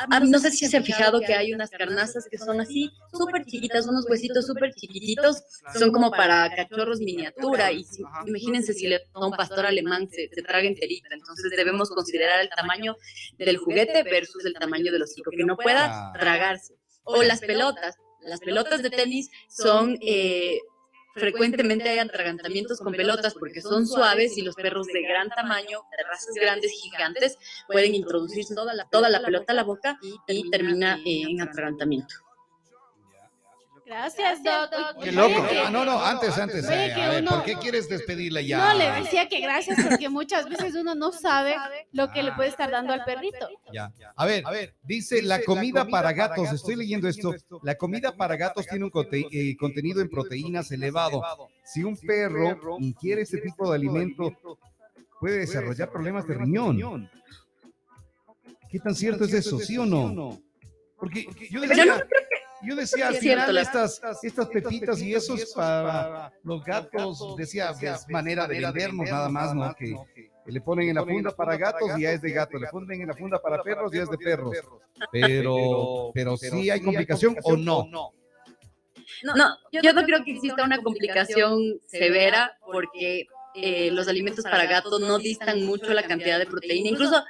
Ah, 0.00 0.20
no 0.20 0.38
sé 0.38 0.52
si 0.52 0.68
se 0.68 0.76
han 0.76 0.84
fijado 0.84 1.20
que 1.20 1.34
hay 1.34 1.52
unas 1.52 1.70
carnazas 1.70 2.28
que 2.30 2.38
son 2.38 2.60
así, 2.60 2.88
súper 3.12 3.44
chiquitas, 3.44 3.84
unos 3.88 4.08
huesitos 4.08 4.46
súper 4.46 4.72
chiquititos, 4.72 5.42
son 5.76 5.90
como 5.90 6.12
para 6.12 6.54
cachorros 6.54 7.00
miniatura. 7.00 7.72
Y 7.72 7.84
imagínense 8.24 8.74
si 8.74 8.86
le 8.86 9.00
a 9.12 9.26
un 9.26 9.32
pastor 9.32 9.66
alemán 9.66 10.08
se, 10.08 10.28
se 10.32 10.42
traga 10.42 10.68
enterita. 10.68 11.08
Entonces 11.10 11.50
debemos 11.56 11.90
considerar 11.90 12.38
el 12.40 12.48
tamaño 12.48 12.96
del 13.38 13.56
juguete 13.56 14.04
versus 14.04 14.44
el 14.44 14.54
tamaño 14.54 14.92
del 14.92 15.02
hocico, 15.02 15.32
que 15.32 15.44
no 15.44 15.56
pueda 15.56 16.12
tragarse. 16.12 16.74
O 17.02 17.24
las 17.24 17.40
pelotas. 17.40 17.96
Las 18.20 18.38
pelotas 18.38 18.82
de 18.82 18.90
tenis 18.90 19.30
son 19.48 19.98
eh, 20.00 20.60
frecuentemente 21.18 21.88
hay 21.88 21.98
atragantamientos 21.98 22.78
con 22.80 22.92
pelotas 22.92 23.34
porque 23.34 23.60
son 23.60 23.86
suaves 23.86 24.36
y 24.38 24.42
los 24.42 24.54
perros 24.54 24.86
de 24.86 25.02
gran 25.02 25.28
tamaño, 25.28 25.80
de 25.96 26.04
razas 26.04 26.34
grandes, 26.34 26.72
gigantes, 26.72 27.38
pueden 27.66 27.94
introducir 27.94 28.44
toda 28.54 28.74
la, 28.74 28.84
toda 28.90 29.08
la 29.08 29.20
pelota 29.20 29.52
a 29.52 29.56
la 29.56 29.64
boca 29.64 29.98
y 30.28 30.50
termina 30.50 30.98
en 31.04 31.40
atragantamiento. 31.40 32.27
Gracias, 33.88 34.42
Doc. 34.44 35.02
Qué 35.02 35.12
loco. 35.12 35.46
que- 35.48 35.58
Ah, 35.60 35.70
no, 35.70 35.82
no, 35.84 35.98
antes, 36.04 36.36
antes. 36.36 36.66
Oye, 36.66 36.86
eh, 36.86 36.94
que 36.94 37.02
a 37.02 37.08
ver, 37.08 37.22
uno- 37.22 37.30
¿por 37.30 37.42
qué 37.44 37.54
quieres 37.54 37.88
despedirla 37.88 38.42
ya? 38.42 38.58
No, 38.72 38.78
le 38.78 38.90
decía 39.02 39.28
que 39.30 39.40
gracias 39.40 39.78
porque 39.82 40.10
muchas 40.10 40.46
veces 40.72 40.74
uno 40.74 40.94
no 40.94 41.10
sabe 41.10 41.56
lo 41.92 42.10
que 42.12 42.22
le 42.22 42.32
puede 42.32 42.50
estar 42.50 42.70
dando 42.70 42.92
al 42.92 43.02
perrito. 43.04 43.48
Ya. 43.72 43.90
A 44.14 44.26
ver, 44.26 44.46
a 44.46 44.50
ver, 44.50 44.74
dice 44.82 45.22
la 45.22 45.42
comida 45.42 45.86
para 45.86 46.12
gatos, 46.12 46.52
estoy 46.52 46.76
leyendo 46.76 47.08
esto, 47.08 47.34
la 47.62 47.76
comida 47.76 48.14
para 48.14 48.36
gatos 48.36 48.66
tiene 48.66 48.84
un 48.84 48.90
conte- 48.90 49.26
eh, 49.32 49.56
contenido 49.56 50.02
en 50.02 50.10
proteínas 50.10 50.70
elevado. 50.70 51.22
Si 51.64 51.82
un 51.82 51.96
perro 51.96 52.76
ingiere 52.80 53.22
este 53.22 53.38
tipo 53.38 53.70
de 53.70 53.76
alimento, 53.76 54.36
puede 55.18 55.38
desarrollar 55.38 55.90
problemas 55.90 56.26
de 56.26 56.34
riñón. 56.34 57.10
¿Qué 58.70 58.78
tan 58.80 58.94
cierto 58.94 59.24
es 59.24 59.32
eso? 59.32 59.58
¿Sí 59.58 59.78
o 59.78 59.86
no? 59.86 60.38
Porque 60.98 61.24
yo 61.50 61.60
Pero 61.62 61.74
decía, 61.74 62.06
yo 62.62 62.76
decía 62.76 63.08
al 63.08 63.16
final 63.16 63.56
estas, 63.56 64.00
estas 64.22 64.48
pepitas 64.48 65.00
y 65.00 65.14
eso 65.14 65.34
es 65.34 65.52
para 65.52 66.32
los 66.42 66.64
gatos, 66.64 67.36
decía, 67.36 67.70
es 67.80 68.08
manera 68.08 68.46
de 68.46 68.60
vendernos 68.60 69.10
nada 69.10 69.28
más, 69.28 69.54
¿no? 69.54 69.74
Que 69.74 69.94
le 70.46 70.60
ponen 70.60 70.88
en 70.88 70.94
la 70.94 71.04
funda 71.04 71.30
para 71.30 71.56
gatos 71.56 71.90
y 71.98 72.02
ya 72.02 72.12
es 72.12 72.22
de 72.22 72.32
gato, 72.32 72.58
le 72.58 72.68
ponen 72.68 73.02
en 73.02 73.08
la 73.08 73.14
funda 73.14 73.40
para 73.40 73.62
perros 73.62 73.92
y 73.92 73.96
ya 73.96 74.02
es 74.04 74.10
de 74.10 74.18
perros. 74.18 74.56
Pero, 75.12 76.10
pero 76.14 76.36
sí 76.36 76.70
hay 76.70 76.80
complicación 76.80 77.36
o 77.42 77.56
no. 77.56 77.88
No, 79.22 79.34
yo 79.72 79.92
no 79.92 80.04
creo 80.04 80.24
que 80.24 80.32
exista 80.32 80.64
una 80.64 80.80
complicación 80.82 81.80
severa 81.86 82.56
porque 82.64 83.26
eh, 83.54 83.90
los 83.90 84.06
alimentos 84.08 84.44
para 84.44 84.66
gatos 84.66 85.00
no 85.00 85.18
distan 85.18 85.64
mucho 85.64 85.92
la 85.92 86.02
cantidad 86.02 86.38
de 86.38 86.46
proteína. 86.46 86.90
Incluso 86.90 87.24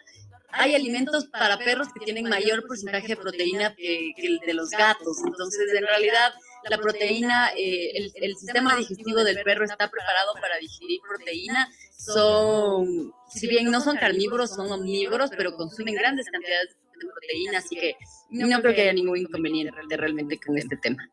hay 0.51 0.75
alimentos 0.75 1.27
para 1.27 1.59
perros 1.59 1.89
que 1.93 2.05
tienen 2.05 2.29
mayor 2.29 2.67
porcentaje 2.67 3.09
de 3.09 3.17
proteína 3.17 3.75
que, 3.75 4.13
el 4.17 4.39
de 4.41 4.55
los 4.55 4.71
gatos. 4.71 5.19
Entonces, 5.27 5.73
en 5.75 5.87
realidad, 5.87 6.33
la 6.69 6.79
proteína, 6.79 7.51
eh, 7.57 7.91
el, 7.95 8.13
el 8.15 8.37
sistema 8.37 8.77
digestivo 8.77 9.25
del 9.25 9.43
perro 9.43 9.65
está 9.65 9.89
preparado 9.91 10.33
para 10.41 10.57
digerir 10.59 11.01
proteína. 11.09 11.69
Son, 11.97 13.13
si 13.29 13.47
bien 13.47 13.71
no 13.71 13.81
son 13.81 13.97
carnívoros, 13.97 14.51
son 14.51 14.71
omnívoros, 14.73 15.31
pero 15.37 15.55
consumen 15.55 15.95
grandes 15.95 16.27
cantidades 16.31 16.77
de 16.99 17.09
proteína, 17.09 17.59
así 17.59 17.77
que 17.77 17.97
no 18.31 18.61
creo 18.61 18.75
que 18.75 18.83
haya 18.83 18.93
ningún 18.93 19.19
inconveniente 19.19 19.97
realmente 19.97 20.39
con 20.39 20.57
este 20.57 20.77
tema. 20.77 21.11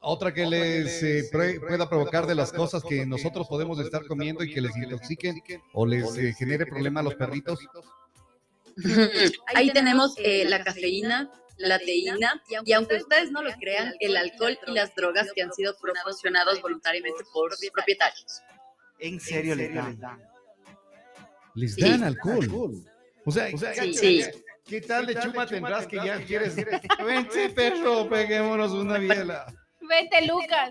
Otra 0.00 0.32
que 0.32 0.46
les 0.46 1.02
eh, 1.02 1.28
pre- 1.30 1.58
pueda 1.60 1.88
provocar 1.88 2.26
de 2.26 2.34
las 2.34 2.52
cosas 2.52 2.82
que 2.88 3.04
nosotros 3.04 3.48
podemos 3.48 3.80
estar 3.80 4.06
comiendo 4.06 4.44
y 4.44 4.52
que 4.54 4.60
les 4.60 4.76
intoxiquen 4.76 5.42
o 5.72 5.84
les 5.86 6.16
eh, 6.16 6.32
genere 6.38 6.66
problema 6.66 7.00
a 7.00 7.02
los 7.02 7.14
perritos. 7.16 7.58
Ahí 9.54 9.72
tenemos 9.72 10.14
eh, 10.18 10.44
la 10.46 10.62
cafeína, 10.62 11.30
la 11.56 11.78
teína, 11.80 12.40
y 12.64 12.72
aunque 12.72 12.96
ustedes 12.96 13.32
no 13.32 13.42
lo 13.42 13.50
crean, 13.54 13.92
el 13.98 14.16
alcohol 14.16 14.56
y 14.68 14.72
las 14.72 14.94
drogas 14.94 15.32
que 15.34 15.42
han 15.42 15.52
sido 15.52 15.76
proporcionados 15.80 16.62
voluntariamente 16.62 17.24
por 17.32 17.54
sus 17.56 17.70
propietarios. 17.70 18.40
En 19.00 19.18
serio 19.20 19.54
le 19.56 19.68
dan. 19.70 19.98
Les 21.54 21.74
Sí. 21.74 21.80
dan 21.82 22.04
alcohol. 22.04 22.84
O 23.26 23.30
sea, 23.32 23.48
Sí, 23.74 23.94
sí. 23.94 24.24
¿qué 24.64 24.80
tal 24.80 25.06
de 25.06 25.16
chuma 25.16 25.44
tendrás 25.46 25.86
que 25.88 25.96
ya 25.96 26.24
quieres? 26.24 26.54
Vente, 27.04 27.48
perro, 27.54 28.08
peguémonos 28.08 28.70
una 28.72 28.98
biela. 28.98 29.46
Vete, 29.88 30.26
Lucas. 30.26 30.70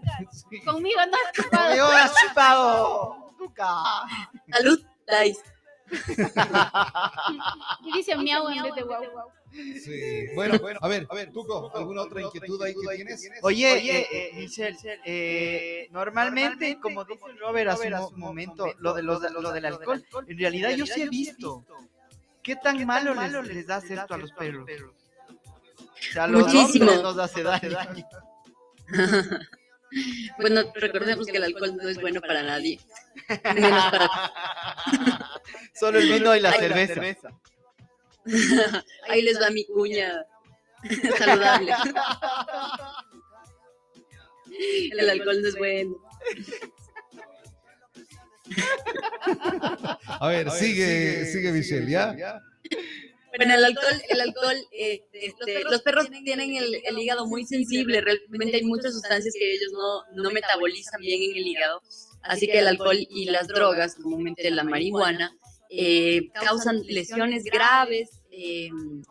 Sí. 0.49 0.59
Conmigo 0.61 0.99
no 1.09 1.17
has 1.17 1.33
chupado. 1.33 1.75
¡Yo 1.75 1.85
has 1.87 2.13
chupado! 2.27 3.33
¡Nunca! 3.39 3.67
Salud, 4.51 4.79
Dice. 5.23 5.41
Y 7.85 7.93
dice 7.93 8.15
miau 8.17 8.49
en 8.49 8.63
vez 8.63 8.75
de 8.75 8.81
guau. 8.83 9.03
Sí. 9.53 10.27
Bueno, 10.35 10.59
bueno, 10.59 10.79
a 10.81 10.87
ver, 10.89 11.07
a 11.09 11.15
ver, 11.15 11.31
Tuco, 11.31 11.71
¿alguna 11.73 12.01
otra 12.01 12.21
inquietud 12.21 12.61
ahí 12.61 12.73
que 12.75 12.95
tienes? 13.15 13.23
Oye, 13.41 13.77
eh, 13.99 14.07
eh, 14.11 14.31
Michelle, 14.35 14.77
eh, 15.05 15.87
normalmente, 15.91 16.77
como 16.81 17.05
dice 17.05 17.23
Robert 17.39 17.69
hace 17.71 17.89
un 17.93 18.19
momento, 18.19 18.67
lo, 18.79 18.93
de, 18.93 19.03
lo, 19.03 19.19
de- 19.19 19.29
lo 19.31 19.51
del 19.51 19.65
alcohol, 19.65 20.05
en 20.27 20.37
realidad 20.37 20.71
yo 20.71 20.85
sí 20.85 21.01
he 21.01 21.09
visto. 21.09 21.63
¿Qué 22.43 22.55
tan 22.57 22.85
malo 22.85 23.13
les, 23.13 23.31
les 23.47 23.69
hace 23.69 23.93
esto 23.95 24.13
a 24.13 24.17
los 24.17 24.31
perros? 24.33 24.69
O 25.29 26.13
sea, 26.13 26.25
a 26.25 26.27
los 26.27 26.43
Muchísimo. 26.53 26.91
nos 26.91 27.17
hace 27.17 27.43
daño. 27.43 27.77
Bueno, 30.37 30.63
recordemos 30.75 31.27
que 31.27 31.37
el 31.37 31.45
alcohol 31.45 31.77
no 31.77 31.87
es 31.87 31.99
bueno 31.99 32.19
para 32.21 32.43
nadie. 32.43 32.79
Menos 33.55 33.85
para 33.89 34.09
Solo 35.73 35.99
el 35.99 36.11
vino 36.11 36.35
y 36.35 36.41
la 36.41 36.51
Ay, 36.51 36.59
cerveza. 36.59 37.31
Ahí 39.09 39.21
les 39.21 39.41
va 39.41 39.49
mi 39.49 39.65
cuña 39.65 40.25
saludable. 41.17 41.73
El 44.91 45.09
alcohol 45.09 45.41
no 45.41 45.47
es 45.47 45.55
bueno. 45.55 45.95
A 50.19 50.27
ver, 50.27 50.51
sigue, 50.51 51.25
sigue 51.25 51.51
Michelle, 51.51 51.89
¿ya? 51.89 52.41
Bueno, 53.35 53.53
el 53.53 53.65
alcohol, 53.65 54.01
el 54.09 54.21
alcohol, 54.21 54.55
eh, 54.71 55.03
este, 55.13 55.63
los 55.63 55.81
perros 55.81 56.09
tienen 56.23 56.55
el, 56.55 56.81
el 56.83 56.99
hígado 56.99 57.27
muy 57.27 57.45
sensible, 57.45 58.01
realmente 58.01 58.57
hay 58.57 58.63
muchas 58.63 58.93
sustancias 58.93 59.33
que 59.37 59.53
ellos 59.53 59.71
no, 59.73 60.23
no 60.23 60.31
metabolizan 60.31 61.01
bien 61.01 61.21
en 61.21 61.37
el 61.37 61.47
hígado, 61.47 61.81
así 62.23 62.47
que 62.47 62.59
el 62.59 62.67
alcohol 62.67 62.97
y 62.97 63.25
las 63.25 63.47
drogas, 63.47 63.95
comúnmente 63.95 64.49
la 64.51 64.63
marihuana, 64.63 65.35
eh, 65.69 66.29
causan 66.33 66.81
lesiones 66.87 67.43
graves 67.43 68.16
eh, 68.39 68.69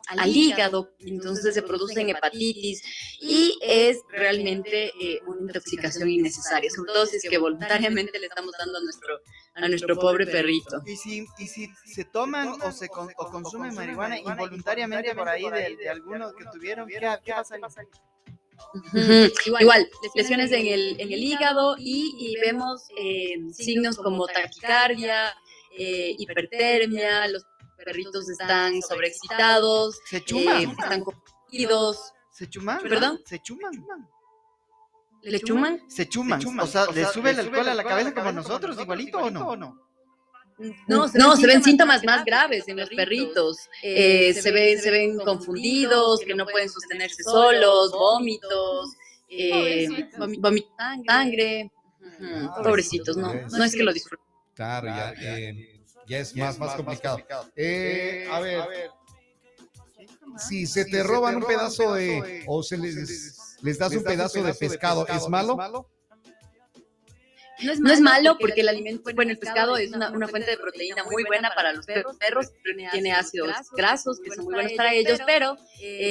al 0.08 0.36
hígado, 0.36 0.90
entonces 1.00 1.52
se 1.54 1.62
producen 1.62 2.08
hepatitis 2.08 2.82
y 3.20 3.58
es 3.60 3.98
realmente 4.10 4.92
eh, 5.00 5.20
una 5.26 5.48
intoxicación 5.48 6.08
innecesaria, 6.08 6.70
sobre 6.70 6.92
todo 6.92 7.06
si 7.06 7.16
es 7.16 7.22
que 7.28 7.38
voluntariamente 7.38 8.18
le 8.20 8.26
estamos 8.26 8.52
dando 8.58 8.78
a 8.78 8.82
nuestro, 8.82 9.18
a 9.54 9.68
nuestro 9.68 9.96
pobre 9.96 10.26
perrito. 10.26 10.80
Y 10.86 10.96
si, 10.96 11.26
y 11.38 11.46
si 11.48 11.68
se 11.84 12.04
toman 12.04 12.48
o 12.62 12.70
se 12.72 12.88
con- 12.88 13.08
o 13.16 13.30
consumen 13.30 13.74
marihuana 13.74 14.18
involuntariamente 14.18 15.14
por 15.14 15.28
ahí 15.28 15.42
de, 15.50 15.76
de 15.76 15.88
algunos 15.88 16.32
que 16.34 16.44
tuvieron, 16.52 16.88
¿qué, 16.88 17.00
qué 17.24 17.32
pasa? 17.32 17.56
Ujú, 18.74 19.32
Igual, 19.60 19.88
lesiones 20.14 20.50
en 20.52 20.66
el, 20.66 21.00
en 21.00 21.12
el 21.12 21.22
hígado 21.22 21.76
y, 21.78 22.14
y 22.18 22.36
vemos 22.40 22.82
eh, 22.98 23.34
signos 23.52 23.96
como 23.96 24.26
taquicardia, 24.26 25.34
eh, 25.78 26.14
hipertermia, 26.18 27.28
los 27.28 27.44
perritos 27.86 28.28
están 28.28 28.82
sobreexcitados, 28.82 29.98
¿Se 30.04 30.16
eh, 30.18 30.24
chuman? 30.24 30.62
están 30.70 31.04
confundidos. 31.04 32.12
¿Se 32.32 32.50
chuman? 32.50 32.80
¿Perdón? 32.82 33.20
¿Se 33.24 33.38
chuman? 33.40 33.86
¿Le 35.22 35.40
chuman? 35.40 35.82
Se 35.88 36.08
chuman. 36.08 36.40
O 36.60 36.66
sea, 36.66 36.86
¿le 36.94 37.04
sube 37.06 37.30
el 37.30 37.40
alcohol 37.40 37.68
a 37.68 37.74
la 37.74 37.84
cabeza 37.84 38.12
como 38.14 38.32
nosotros, 38.32 38.78
igualito 38.80 39.18
o 39.18 39.30
no? 39.30 39.56
No, 40.88 41.06
no, 41.14 41.36
se 41.36 41.46
ven 41.46 41.62
síntomas 41.62 42.02
más 42.04 42.24
graves 42.24 42.66
en 42.68 42.76
los 42.78 42.88
perritos. 42.88 43.58
Eh, 43.82 44.32
se, 44.34 44.50
ven, 44.50 44.78
se 44.80 44.90
ven 44.90 45.18
confundidos, 45.18 46.20
que 46.20 46.34
no 46.34 46.46
pueden 46.46 46.68
sostenerse 46.70 47.22
solos, 47.22 47.92
vómitos, 47.92 48.90
eh, 49.28 49.86
vomi- 50.16 50.40
vomitan 50.40 51.04
sangre. 51.04 51.70
Ujú, 52.00 52.62
Pobrecitos, 52.62 53.16
no, 53.16 53.34
no 53.34 53.64
es 53.64 53.74
que 53.74 53.82
lo 53.82 53.92
disfruten. 53.92 54.24
Claro, 54.54 54.86
ya, 54.86 55.12
eh, 55.20 55.75
ya 56.06 56.18
es 56.20 56.34
más, 56.36 56.58
más 56.58 56.74
complicado. 56.74 57.18
Eh, 57.56 58.28
a 58.30 58.40
ver, 58.40 58.64
si 60.38 60.66
se 60.66 60.84
te 60.84 61.02
roban 61.02 61.36
un 61.36 61.44
pedazo 61.44 61.94
de, 61.94 62.44
o 62.46 62.62
se 62.62 62.78
les, 62.78 63.58
les 63.62 63.78
das 63.78 63.92
un 63.92 64.02
pedazo 64.02 64.42
de 64.42 64.54
pescado, 64.54 65.06
¿es 65.08 65.28
malo? 65.28 65.88
No 67.80 67.90
es 67.92 68.00
malo 68.00 68.36
porque 68.38 68.60
el 68.60 68.68
alimento, 68.68 69.02
bueno, 69.14 69.30
el 69.30 69.38
pescado 69.38 69.76
es 69.78 69.92
una, 69.92 70.10
una 70.10 70.28
fuente 70.28 70.50
de 70.50 70.56
proteína 70.58 71.04
muy 71.04 71.24
buena 71.24 71.50
para 71.54 71.72
los 71.72 71.86
per- 71.86 72.04
perros, 72.18 72.46
tiene 72.92 73.12
ácidos 73.12 73.48
grasos 73.76 74.20
que 74.22 74.30
son 74.34 74.44
muy 74.44 74.54
buenos 74.54 74.72
para 74.76 74.92
ellos, 74.94 75.18
pero 75.26 75.56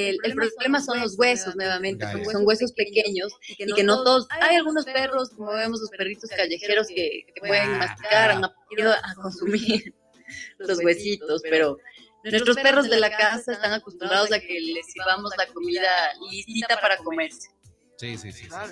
el, 0.09 0.17
el 0.23 0.33
problema 0.33 0.79
son 0.81 0.99
los 1.01 1.17
huesos 1.19 1.55
nuevamente, 1.55 2.05
son 2.31 2.47
huesos 2.47 2.71
pequeños 2.73 3.31
y 3.47 3.73
que 3.75 3.83
no 3.83 4.03
todos, 4.03 4.27
hay 4.31 4.55
algunos 4.55 4.85
perros, 4.85 5.29
como 5.35 5.51
vemos 5.53 5.79
los 5.81 5.89
perritos 5.91 6.29
callejeros 6.31 6.87
que, 6.87 7.25
que 7.33 7.39
pueden 7.41 7.77
masticar, 7.77 8.31
han 8.31 8.43
aprendido 8.45 8.91
a 8.93 9.15
consumir 9.15 9.93
los 10.57 10.79
huesitos, 10.83 11.41
pero 11.43 11.77
nuestros 12.23 12.55
perros 12.63 12.89
de 12.89 12.99
la 12.99 13.09
casa 13.15 13.51
están 13.53 13.73
acostumbrados 13.73 14.31
a 14.31 14.39
que 14.39 14.59
les 14.59 14.85
sirvamos 14.87 15.31
la 15.37 15.45
comida 15.53 15.89
listita 16.31 16.81
para 16.81 16.97
comerse. 16.97 17.49
Sí, 17.97 18.17
sí, 18.17 18.31
sí. 18.31 18.47
Claro. 18.47 18.71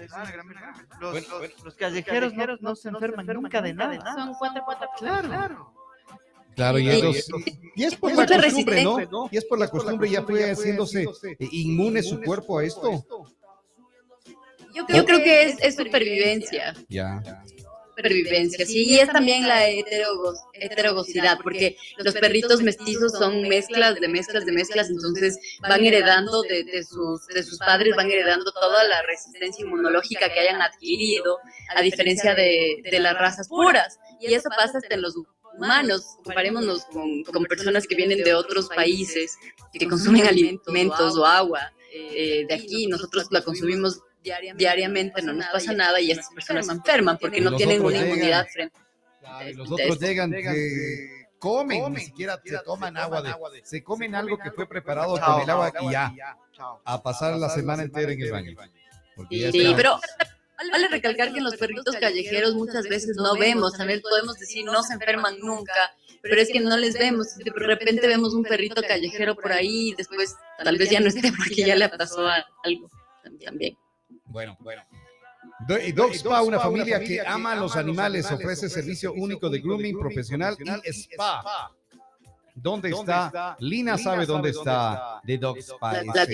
Los, 1.00 1.12
Bueno, 1.12 1.28
los- 1.30 1.40
bueno. 1.40 1.54
los 1.64 1.76
callejeros 1.76 2.34
no, 2.34 2.46
no 2.60 2.76
se 2.76 2.90
enferman 2.90 3.26
nunca 3.26 3.62
de 3.62 3.74
nada. 3.74 4.14
Son 4.16 4.34
cuatro, 4.38 4.62
cuatro. 4.66 4.88
Claro. 4.98 5.74
Claro, 6.56 6.78
y, 6.78 6.86
Y- 6.86 6.90
ellos- 6.92 7.28
y 7.76 7.84
es 7.84 7.96
por 7.96 8.12
Es 8.12 8.18
la 8.18 8.28
costumbre, 8.28 8.84
¿no? 8.84 9.28
Y 9.32 9.38
es 9.38 9.46
por 9.46 9.58
la 9.60 9.68
costumbre, 9.70 10.10
ya 10.10 10.22
fue 10.24 10.52
haciéndose 10.52 11.04
eh, 11.04 11.48
inmune 11.52 12.04
su 12.04 12.22
cuerpo 12.22 12.60
a 12.60 12.64
esto. 12.66 12.92
Yo, 14.76 14.86
yo 14.88 15.06
creo 15.06 15.20
que 15.24 15.44
es, 15.50 15.58
es 15.62 15.76
supervivencia. 15.76 16.74
Ya. 16.90 17.22
Supervivencia, 17.96 18.66
y 18.68 19.00
es 19.00 19.10
también 19.12 19.48
la 19.48 19.70
heterogos, 19.70 20.40
heterogosidad, 20.54 21.38
porque 21.44 21.78
los 21.98 22.14
perritos 22.16 22.62
mestizos 22.62 23.12
son 23.12 23.48
mezclas 23.48 24.00
de 24.00 24.08
mezclas 24.08 24.46
de 24.46 24.52
mezclas, 24.52 24.90
entonces 24.90 25.38
van 25.62 25.86
heredando 25.86 26.42
de, 26.42 26.64
de 26.64 26.84
sus, 26.84 27.28
de 27.28 27.44
sus 27.44 27.60
padres, 27.60 27.96
van 27.96 28.10
heredando 28.10 28.52
toda 28.52 28.84
la 28.86 29.02
resistencia 29.04 29.64
inmunológica 29.64 30.34
que 30.34 30.40
hayan 30.40 30.62
adquirido, 30.62 31.38
a 31.76 31.82
diferencia 31.82 32.34
de, 32.34 32.82
de 32.84 33.00
las 33.00 33.14
razas 33.14 33.48
puras. 33.48 34.00
Y 34.20 34.34
eso 34.34 34.50
pasa 34.50 34.80
hasta 34.80 34.96
en 34.96 35.02
los 35.02 35.16
humanos, 35.56 36.18
comparémonos 36.24 36.86
con, 36.86 37.24
con 37.24 37.46
personas 37.46 37.86
que 37.86 37.96
vienen 37.96 38.24
de 38.24 38.34
otros 38.34 38.70
países, 38.70 39.38
que 39.72 39.88
consumen 39.88 40.26
alimentos 40.26 41.18
o 41.18 41.26
agua 41.26 41.72
eh, 41.96 42.46
de 42.48 42.56
aquí, 42.56 42.88
nosotros 42.88 43.28
la 43.30 43.42
consumimos 43.42 44.02
diariamente, 44.24 45.22
no 45.22 45.34
nos 45.34 45.46
pasa 45.48 45.74
nada 45.74 46.00
y 46.00 46.12
estas 46.12 46.34
personas 46.34 46.66
se 46.66 46.72
enferman 46.72 47.18
porque 47.18 47.42
no 47.42 47.56
tienen 47.56 47.84
una 47.84 47.98
inmunidad 47.98 48.48
frente 48.48 48.84
y 49.50 49.54
los 49.54 49.72
otros 49.72 50.00
llegan 50.00 50.32
que 50.32 51.26
comen, 51.40 51.94
ni 51.94 52.02
siquiera 52.02 52.40
se 52.44 52.58
toman 52.60 52.96
agua 52.98 53.22
de, 53.22 53.62
se 53.64 53.84
comen 53.84 54.16
algo 54.16 54.38
que 54.38 54.52
fue 54.52 54.68
preparado 54.68 55.20
con 55.20 55.42
el 55.42 55.50
agua 55.50 55.72
y 55.82 55.92
ya, 55.92 56.14
Chao. 56.54 56.82
a 56.84 57.02
pasar 57.02 57.36
la 57.38 57.50
semana 57.50 57.84
entera 57.84 58.12
en 58.12 58.22
el 58.22 58.32
baño. 58.32 58.56
Sí, 59.30 59.74
pero 59.76 60.00
vale 60.72 60.88
recalcar 60.88 61.32
que 61.32 61.40
en 61.40 61.44
los 61.44 61.58
perritos 61.58 61.96
callejeros 61.98 62.56
muchas 62.56 62.88
veces 62.88 63.18
no 63.18 63.36
vemos, 63.36 63.74
también 63.74 64.02
podemos 64.02 64.38
decir 64.38 64.66
no 64.66 64.82
se 64.84 64.94
enferman 64.94 65.38
nunca, 65.40 65.94
pero 66.22 66.42
es 66.42 66.50
que 66.50 66.62
no 66.62 66.78
les 66.78 66.94
vemos. 66.98 67.36
De 67.36 67.52
repente 67.52 68.08
vemos 68.08 68.34
un 68.34 68.44
perrito 68.44 68.82
callejero 68.82 69.36
por 69.36 69.52
ahí 69.52 69.90
y 69.90 69.96
después 69.96 70.36
tal 70.64 70.78
vez 70.78 70.90
ya 70.90 71.02
no 71.02 71.08
esté 71.08 71.32
porque 71.38 71.66
ya 71.66 71.76
le 71.76 71.90
pasó 71.90 72.28
algo 72.28 72.90
también. 73.44 73.78
Bueno, 74.34 74.58
bueno. 74.62 74.82
Do- 75.68 75.78
y 75.80 75.92
Dog 75.92 76.12
Spa, 76.16 76.42
una 76.42 76.60
familia 76.60 77.00
que 77.00 77.22
ama 77.22 77.52
a 77.52 77.56
los 77.56 77.76
animales, 77.76 78.32
ofrece 78.32 78.68
servicio 78.68 79.14
único 79.14 79.48
de 79.48 79.60
grooming 79.60 80.00
profesional 80.00 80.58
y 80.60 80.90
spa. 80.90 81.70
¿Dónde 82.56 82.90
está? 82.90 83.56
Lina 83.60 83.96
sabe 83.98 84.26
dónde 84.26 84.50
está 84.50 85.22
The 85.26 85.38
Dog 85.38 85.58
Spa. 85.60 85.94
La, 85.94 86.04
la. 86.04 86.28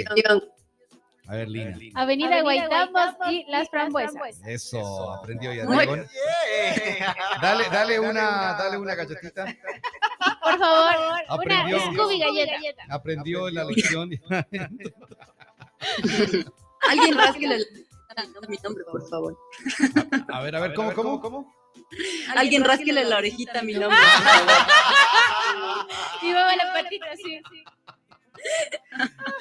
A 1.28 1.36
ver, 1.36 1.50
Lina. 1.50 1.78
Avenida 1.94 2.42
Guaitamos 2.42 3.16
y 3.30 3.46
Las 3.50 3.70
Frambuesas. 3.70 4.42
Eso, 4.48 5.14
aprendió 5.14 5.54
ya. 5.54 5.66
Dale, 7.42 7.66
dale 7.70 8.00
una, 8.00 8.54
dale 8.58 8.78
una 8.78 8.96
galletita. 8.96 9.46
Por 10.42 10.58
favor, 10.58 10.94
Aprendió. 11.28 11.84
una 11.84 11.94
Scooby 11.94 12.20
galleta. 12.20 12.84
Aprendió 12.90 13.50
la 13.50 13.66
lección. 13.66 14.10
Alguien 16.90 17.18
rásquele 17.18 17.58
mi 18.48 18.58
nombre, 18.64 18.84
por 18.86 19.08
favor. 19.10 19.38
A 20.32 20.42
ver, 20.42 20.56
a 20.56 20.60
ver, 20.60 20.74
¿cómo, 20.74 20.94
cómo, 20.94 21.22
cómo? 21.22 21.54
Alguien 22.36 22.64
rásquele 22.64 23.04
la 23.06 23.18
orejita 23.18 23.60
a 23.60 23.64
mi 23.64 23.74
nombre. 23.74 23.98
Y 26.22 26.26
mueve 26.26 26.56
la 26.58 26.74
patita 26.74 27.06
así. 27.12 27.42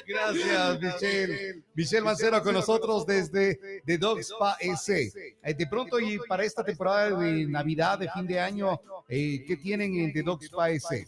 Gracias, 0.06 0.80
Michelle. 0.80 1.62
Michelle 1.74 2.02
Mancero 2.02 2.42
con 2.42 2.54
nosotros 2.54 3.06
desde 3.06 3.82
The 3.84 3.98
Dog 3.98 4.20
Spa 4.20 4.56
S. 4.60 5.12
Eh, 5.42 5.54
De 5.54 5.66
pronto, 5.66 6.00
y 6.00 6.18
para 6.28 6.44
esta 6.44 6.64
temporada 6.64 7.10
de 7.10 7.46
Navidad, 7.46 7.98
de 7.98 8.10
fin 8.10 8.26
de 8.26 8.40
año, 8.40 8.80
eh, 9.08 9.44
¿qué 9.46 9.56
tienen 9.56 9.94
en 9.98 10.12
The 10.12 10.22
Dog 10.22 10.42
Spa 10.42 10.70
S? 10.70 11.06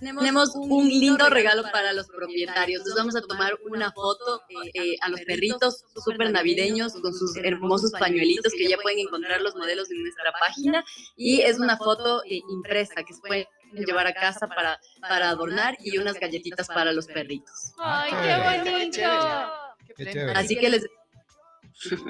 Tenemos 0.00 0.54
un 0.56 0.88
lindo 0.88 1.28
regalo 1.28 1.62
para 1.72 1.92
los 1.92 2.08
propietarios. 2.08 2.84
Les 2.84 2.94
vamos 2.94 3.14
a 3.16 3.22
tomar 3.22 3.56
una 3.70 3.92
foto 3.92 4.42
eh, 4.74 4.96
a 5.00 5.08
los 5.08 5.20
perritos 5.20 5.84
súper 6.04 6.30
navideños 6.32 6.94
con 6.94 7.14
sus 7.14 7.36
hermosos 7.36 7.92
pañuelitos 7.92 8.52
que 8.52 8.68
ya 8.68 8.76
pueden 8.78 8.98
encontrar 8.98 9.40
los 9.40 9.54
modelos 9.54 9.90
en 9.90 10.02
nuestra 10.02 10.32
página. 10.40 10.84
Y 11.16 11.42
es 11.42 11.58
una 11.58 11.76
foto 11.76 12.24
eh, 12.24 12.40
impresa 12.50 13.04
que 13.06 13.14
se 13.14 13.20
puede 13.20 13.48
llevar 13.72 14.06
a 14.06 14.14
casa 14.14 14.48
para, 14.48 14.80
para 15.00 15.30
adornar 15.30 15.76
y 15.80 15.96
unas 15.98 16.18
galletitas 16.18 16.66
para 16.66 16.92
los 16.92 17.06
perritos. 17.06 17.72
Ay, 17.78 18.10
qué 18.10 18.70
bonito. 18.70 19.00
Qué 19.96 20.06
chévere. 20.06 20.32
Así 20.32 20.56
que 20.56 20.70
les 20.70 20.86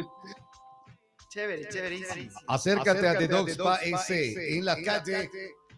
Chévere, 1.34 1.68
chéverísimo. 1.68 2.30
Acércate 2.46 3.08
a 3.08 3.18
The 3.18 3.26
Dog 3.26 3.48
Spa 3.50 3.76
S 3.82 4.56
en 4.56 4.64
la 4.64 4.80
calle 4.80 5.28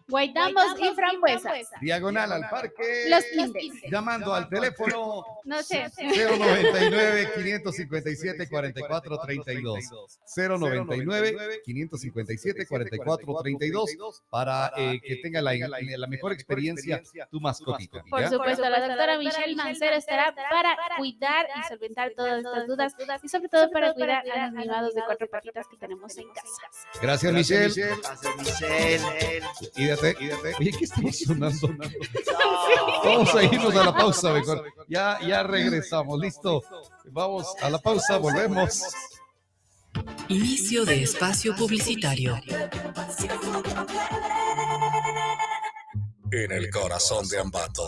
Guaitamos 0.09 0.63
y 0.79 0.95
Frambuesas. 0.95 1.69
diagonal 1.81 2.31
al 2.31 2.49
parque. 2.49 3.05
Los 3.09 3.23
Kindes. 3.25 3.73
Llamando 3.91 4.33
al 4.33 4.47
teléfono 4.49 5.25
No 5.43 5.61
sé. 5.63 5.91
099 5.97 7.31
557 7.35 8.47
44 8.49 9.17
32 9.19 9.79
099 10.35 11.61
557 11.65 12.65
44 12.67 13.35
32 13.43 14.23
para 14.29 14.71
eh, 14.77 14.99
que 15.01 15.17
tenga 15.17 15.41
la, 15.41 15.53
la 15.55 16.07
mejor 16.07 16.31
experiencia 16.31 17.01
tu 17.29 17.39
mascotita. 17.41 18.03
Por 18.09 18.27
supuesto, 18.29 18.69
la 18.69 18.87
doctora 18.87 19.17
Michelle 19.17 19.55
Mancero 19.55 19.95
estará 19.95 20.33
para 20.35 20.77
cuidar 20.97 21.47
y 21.59 21.67
solventar 21.67 22.11
todas 22.15 22.43
estas 22.45 22.67
dudas 22.67 22.93
y 23.23 23.27
sobre 23.29 23.49
todo 23.49 23.69
para 23.71 23.93
cuidar 23.93 24.23
a 24.29 24.45
los 24.47 24.53
mimados 24.53 24.93
de 24.93 25.01
cuatro 25.05 25.27
patitas 25.29 25.67
que 25.67 25.77
tenemos 25.77 26.17
en 26.17 26.29
casa. 26.29 26.61
Gracias, 27.01 27.33
Michelle. 27.33 27.97
Gracias, 28.01 28.37
Michelle. 28.37 29.41
Ídate. 30.01 30.55
Oye, 30.59 30.71
¿qué 30.71 30.85
estamos 30.85 31.17
sonando? 31.17 31.69
Vamos 33.03 33.35
a 33.35 33.43
irnos 33.43 33.75
a 33.75 33.85
la 33.85 33.93
pausa 33.93 34.33
mejor. 34.33 34.63
Ya, 34.87 35.19
ya 35.25 35.43
regresamos. 35.43 36.19
Listo. 36.19 36.63
Vamos 37.11 37.47
a 37.61 37.69
la 37.69 37.79
pausa, 37.79 38.17
volvemos. 38.17 38.83
Inicio 40.29 40.85
de 40.85 41.03
espacio 41.03 41.55
publicitario. 41.55 42.39
En 46.31 46.51
el 46.51 46.69
corazón 46.69 47.27
de 47.29 47.39
Ambato. 47.39 47.83